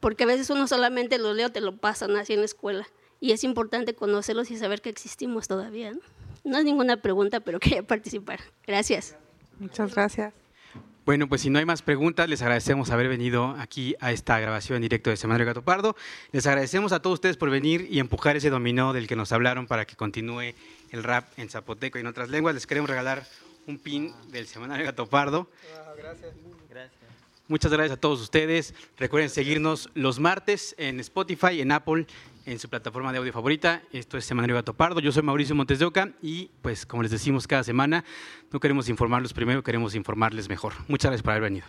porque 0.00 0.24
a 0.24 0.26
veces 0.26 0.50
uno 0.50 0.66
solamente 0.66 1.18
lo 1.18 1.32
lee 1.32 1.44
o 1.44 1.52
te 1.52 1.60
lo 1.60 1.76
pasan 1.76 2.16
así 2.16 2.34
en 2.34 2.40
la 2.40 2.46
escuela 2.46 2.86
y 3.20 3.32
es 3.32 3.42
importante 3.42 3.94
conocerlos 3.94 4.50
y 4.50 4.58
saber 4.58 4.82
que 4.82 4.90
existimos 4.90 5.48
todavía. 5.48 5.92
¿no? 5.92 6.00
no 6.44 6.58
es 6.58 6.64
ninguna 6.64 6.98
pregunta, 6.98 7.40
pero 7.40 7.58
quería 7.60 7.82
participar. 7.82 8.40
Gracias. 8.66 9.16
Muchas 9.58 9.94
gracias. 9.94 10.34
Bueno, 11.04 11.28
pues 11.28 11.42
si 11.42 11.50
no 11.50 11.58
hay 11.58 11.66
más 11.66 11.82
preguntas, 11.82 12.30
les 12.30 12.40
agradecemos 12.40 12.88
haber 12.88 13.08
venido 13.08 13.54
aquí 13.58 13.94
a 14.00 14.10
esta 14.10 14.40
grabación 14.40 14.76
en 14.76 14.82
directo 14.82 15.10
de 15.10 15.18
Semanario 15.18 15.46
Gato 15.46 15.60
Pardo. 15.60 15.96
Les 16.32 16.46
agradecemos 16.46 16.92
a 16.92 17.02
todos 17.02 17.14
ustedes 17.14 17.36
por 17.36 17.50
venir 17.50 17.86
y 17.90 17.98
empujar 17.98 18.36
ese 18.36 18.48
dominó 18.48 18.94
del 18.94 19.06
que 19.06 19.14
nos 19.14 19.30
hablaron 19.30 19.66
para 19.66 19.84
que 19.84 19.96
continúe 19.96 20.54
el 20.92 21.02
rap 21.02 21.26
en 21.36 21.50
zapoteco 21.50 21.98
y 21.98 22.00
en 22.00 22.06
otras 22.06 22.30
lenguas. 22.30 22.54
Les 22.54 22.66
queremos 22.66 22.88
regalar 22.88 23.26
un 23.66 23.78
pin 23.78 24.14
del 24.32 24.46
Semanario 24.46 24.86
Gato 24.86 25.06
Pardo. 25.06 25.46
Gracias. 25.98 26.32
Muchas 27.48 27.70
gracias 27.70 27.98
a 27.98 28.00
todos 28.00 28.22
ustedes. 28.22 28.72
Recuerden 28.96 29.28
seguirnos 29.28 29.90
los 29.92 30.18
martes 30.18 30.74
en 30.78 31.00
Spotify, 31.00 31.60
en 31.60 31.72
Apple, 31.72 32.06
en 32.46 32.58
su 32.58 32.68
plataforma 32.68 33.12
de 33.12 33.18
audio 33.18 33.32
favorita. 33.32 33.82
Esto 33.92 34.18
es 34.18 34.24
Semanario 34.24 34.56
Gato 34.56 34.74
Pardo. 34.74 35.00
Yo 35.00 35.12
soy 35.12 35.22
Mauricio 35.22 35.54
Montes 35.54 35.78
de 35.78 35.84
Oca 35.84 36.10
y, 36.22 36.50
pues, 36.62 36.86
como 36.86 37.02
les 37.02 37.10
decimos 37.10 37.46
cada 37.46 37.64
semana, 37.64 38.04
no 38.52 38.60
queremos 38.60 38.88
informarlos 38.88 39.32
primero, 39.32 39.62
queremos 39.62 39.94
informarles 39.94 40.48
mejor. 40.48 40.74
Muchas 40.88 41.10
gracias 41.10 41.22
por 41.22 41.32
haber 41.32 41.42
venido. 41.42 41.66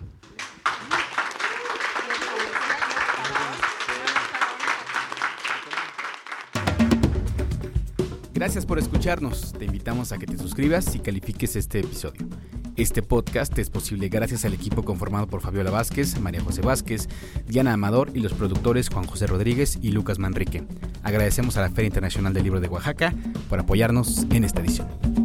Gracias 8.46 8.68
por 8.68 8.78
escucharnos. 8.78 9.54
Te 9.54 9.66
invitamos 9.66 10.12
a 10.12 10.20
que 10.20 10.28
te 10.28 10.38
suscribas 10.38 10.94
y 10.94 11.00
califiques 11.00 11.56
este 11.56 11.80
episodio. 11.80 12.28
Este 12.76 13.02
podcast 13.02 13.58
es 13.58 13.72
posible 13.72 14.08
gracias 14.08 14.46
al 14.46 14.54
equipo 14.54 14.84
conformado 14.84 15.26
por 15.26 15.42
Fabiola 15.42 15.72
Vázquez, 15.72 16.20
María 16.20 16.42
José 16.42 16.62
Vázquez, 16.62 17.10
Diana 17.48 17.74
Amador 17.74 18.12
y 18.14 18.20
los 18.20 18.34
productores 18.34 18.90
Juan 18.90 19.08
José 19.08 19.26
Rodríguez 19.26 19.80
y 19.82 19.94
Lucas 19.94 20.20
Manrique. 20.20 20.64
Agradecemos 21.02 21.58
a 21.58 21.62
la 21.62 21.70
Feria 21.70 21.88
Internacional 21.88 22.36
del 22.36 22.44
Libro 22.44 22.60
de 22.60 22.68
Oaxaca 22.68 23.16
por 23.50 23.60
apoyarnos 23.60 24.28
en 24.30 24.44
esta 24.44 24.62
edición. 24.62 25.25